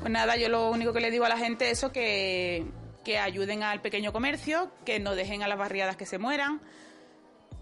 Pues 0.00 0.12
nada, 0.12 0.36
yo 0.36 0.48
lo 0.48 0.70
único 0.70 0.92
que 0.92 1.00
le 1.00 1.10
digo 1.10 1.24
a 1.24 1.28
la 1.28 1.38
gente 1.38 1.70
es 1.70 1.78
eso, 1.78 1.92
que, 1.92 2.66
que 3.04 3.18
ayuden 3.18 3.62
al 3.62 3.80
pequeño 3.80 4.12
comercio, 4.12 4.70
que 4.84 4.98
no 4.98 5.14
dejen 5.14 5.42
a 5.42 5.48
las 5.48 5.58
barriadas 5.58 5.96
que 5.96 6.06
se 6.06 6.18
mueran, 6.18 6.60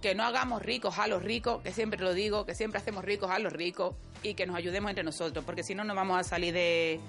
que 0.02 0.14
no 0.14 0.24
hagamos 0.24 0.60
ricos 0.60 0.98
a 0.98 1.06
los 1.06 1.22
ricos, 1.22 1.62
que 1.62 1.72
siempre 1.72 2.00
lo 2.00 2.12
digo, 2.12 2.44
que 2.44 2.54
siempre 2.54 2.78
hacemos 2.78 3.04
ricos 3.04 3.30
a 3.30 3.38
los 3.38 3.52
ricos 3.52 3.94
y 4.22 4.34
que 4.34 4.44
nos 4.46 4.56
ayudemos 4.56 4.90
entre 4.90 5.04
nosotros, 5.04 5.44
porque 5.44 5.62
si 5.62 5.74
no, 5.74 5.84
no 5.84 5.94
vamos 5.94 6.18
a 6.18 6.24
salir 6.24 6.52
de, 6.52 7.00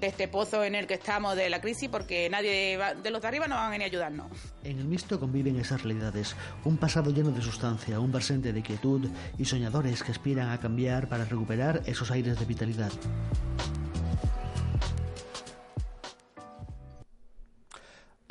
de 0.00 0.06
este 0.08 0.26
pozo 0.26 0.64
en 0.64 0.74
el 0.74 0.86
que 0.86 0.94
estamos 0.94 1.36
de 1.36 1.48
la 1.48 1.60
crisis, 1.60 1.88
porque 1.88 2.28
nadie 2.30 2.78
de 3.02 3.10
los 3.10 3.22
de 3.22 3.28
arriba 3.28 3.46
no 3.46 3.54
van 3.54 3.66
a 3.66 3.70
venir 3.70 3.84
a 3.84 3.86
ayudarnos. 3.86 4.26
En 4.64 4.78
el 4.78 4.86
mixto 4.86 5.20
conviven 5.20 5.60
esas 5.60 5.82
realidades, 5.82 6.34
un 6.64 6.76
pasado 6.76 7.12
lleno 7.12 7.30
de 7.30 7.42
sustancia, 7.42 8.00
un 8.00 8.10
presente 8.10 8.52
de 8.52 8.62
quietud 8.62 9.08
y 9.38 9.44
soñadores 9.44 10.02
que 10.02 10.10
aspiran 10.10 10.50
a 10.50 10.58
cambiar 10.58 11.08
para 11.08 11.24
recuperar 11.24 11.82
esos 11.86 12.10
aires 12.10 12.38
de 12.38 12.44
vitalidad. 12.46 12.90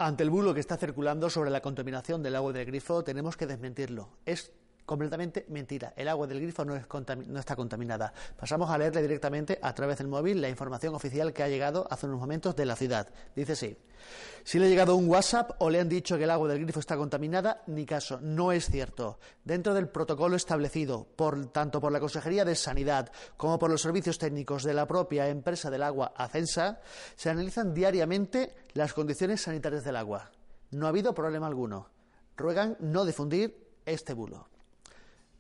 Ante 0.04 0.24
el 0.24 0.32
bulo 0.32 0.56
que 0.56 0.60
está 0.60 0.78
circulando 0.78 1.30
sobre 1.30 1.52
la 1.52 1.62
contaminación 1.62 2.24
del 2.24 2.36
agua 2.36 2.52
del 2.52 2.66
grifo, 2.66 3.04
tenemos 3.04 3.38
que 3.38 3.46
desmentirlo. 3.46 4.10
Es 4.26 4.52
completamente 4.92 5.46
mentira. 5.48 5.94
El 5.96 6.10
agua 6.10 6.28
del 6.28 6.42
grifo 6.42 6.66
no, 6.66 6.76
está 6.76 7.56
contaminada. 7.56 8.12
Pasamos 8.38 8.70
a 8.70 8.78
leerle 8.78 9.02
directamente 9.02 9.58
a 9.62 9.74
través 9.74 10.00
del 10.00 10.10
móvil 10.10 10.42
la 10.42 10.50
información 10.50 10.94
oficial 10.94 11.32
que 11.32 11.44
ha 11.44 11.48
llegado 11.48 11.88
hace 11.90 12.08
unos 12.08 12.20
momentos 12.20 12.58
de 12.58 12.66
la 12.66 12.76
ciudad. 12.76 13.08
Dice 13.34 13.54
así. 13.54 13.78
Si 14.44 14.60
le 14.60 14.66
ha 14.66 14.68
llegado 14.70 14.98
un 14.98 15.08
WhatsApp 15.08 15.52
o 15.60 15.70
le 15.70 15.80
han 15.80 15.88
dicho 15.88 16.18
que 16.18 16.26
el 16.26 16.30
agua 16.30 16.50
del 16.50 16.60
grifo 16.60 16.82
está 16.82 16.98
contaminada, 16.98 17.64
ni 17.68 17.86
caso, 17.86 18.20
no 18.22 18.52
es 18.52 18.66
cierto. 18.66 19.18
Dentro 19.46 19.74
del 19.74 19.88
protocolo 19.88 20.36
establecido, 20.36 21.08
por, 21.16 21.46
tanto 21.54 21.80
por 21.80 21.94
la 21.94 22.02
Consejería 22.02 22.44
de 22.44 22.56
Sanidad 22.56 23.14
como 23.38 23.58
por 23.58 23.72
los 23.72 23.82
servicios 23.82 24.18
técnicos 24.18 24.64
de 24.64 24.74
la 24.74 24.88
propia 24.88 25.30
empresa 25.30 25.70
del 25.70 25.84
agua 25.84 26.12
Acensa, 26.18 26.82
se 27.16 27.30
analizan 27.30 27.74
diariamente 27.74 28.54
las 28.74 28.92
condiciones 28.92 29.40
sanitarias 29.40 29.86
del 29.86 29.96
agua. 29.96 30.32
No 30.72 30.86
ha 30.86 30.90
habido 30.90 31.14
problema 31.14 31.48
alguno. 31.48 31.88
Ruegan 32.36 32.76
no 32.82 33.06
difundir 33.06 33.56
este 33.86 34.14
bulo. 34.14 34.51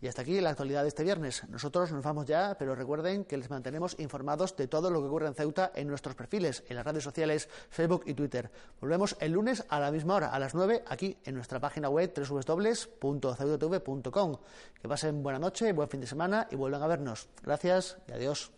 Y 0.01 0.07
hasta 0.07 0.23
aquí 0.23 0.41
la 0.41 0.49
actualidad 0.49 0.81
de 0.81 0.87
este 0.87 1.03
viernes. 1.03 1.47
Nosotros 1.47 1.91
nos 1.91 2.03
vamos 2.03 2.25
ya, 2.25 2.55
pero 2.57 2.73
recuerden 2.73 3.23
que 3.23 3.37
les 3.37 3.51
mantenemos 3.51 3.99
informados 3.99 4.57
de 4.57 4.67
todo 4.67 4.89
lo 4.89 4.99
que 4.99 5.07
ocurre 5.07 5.27
en 5.27 5.35
Ceuta 5.35 5.71
en 5.75 5.87
nuestros 5.87 6.15
perfiles, 6.15 6.63
en 6.67 6.75
las 6.75 6.85
redes 6.85 7.03
sociales, 7.03 7.47
Facebook 7.69 8.01
y 8.07 8.15
Twitter. 8.15 8.49
Volvemos 8.79 9.15
el 9.19 9.33
lunes 9.33 9.63
a 9.69 9.79
la 9.79 9.91
misma 9.91 10.15
hora, 10.15 10.29
a 10.29 10.39
las 10.39 10.55
9, 10.55 10.85
aquí 10.87 11.19
en 11.23 11.35
nuestra 11.35 11.59
página 11.59 11.87
web 11.89 12.11
www.ceutatv.com. 12.17 14.37
Que 14.81 14.89
pasen 14.89 15.21
buena 15.21 15.37
noche, 15.37 15.71
buen 15.73 15.87
fin 15.87 16.01
de 16.01 16.07
semana 16.07 16.47
y 16.49 16.55
vuelvan 16.55 16.81
a 16.81 16.87
vernos. 16.87 17.29
Gracias 17.43 17.99
y 18.07 18.13
adiós. 18.13 18.49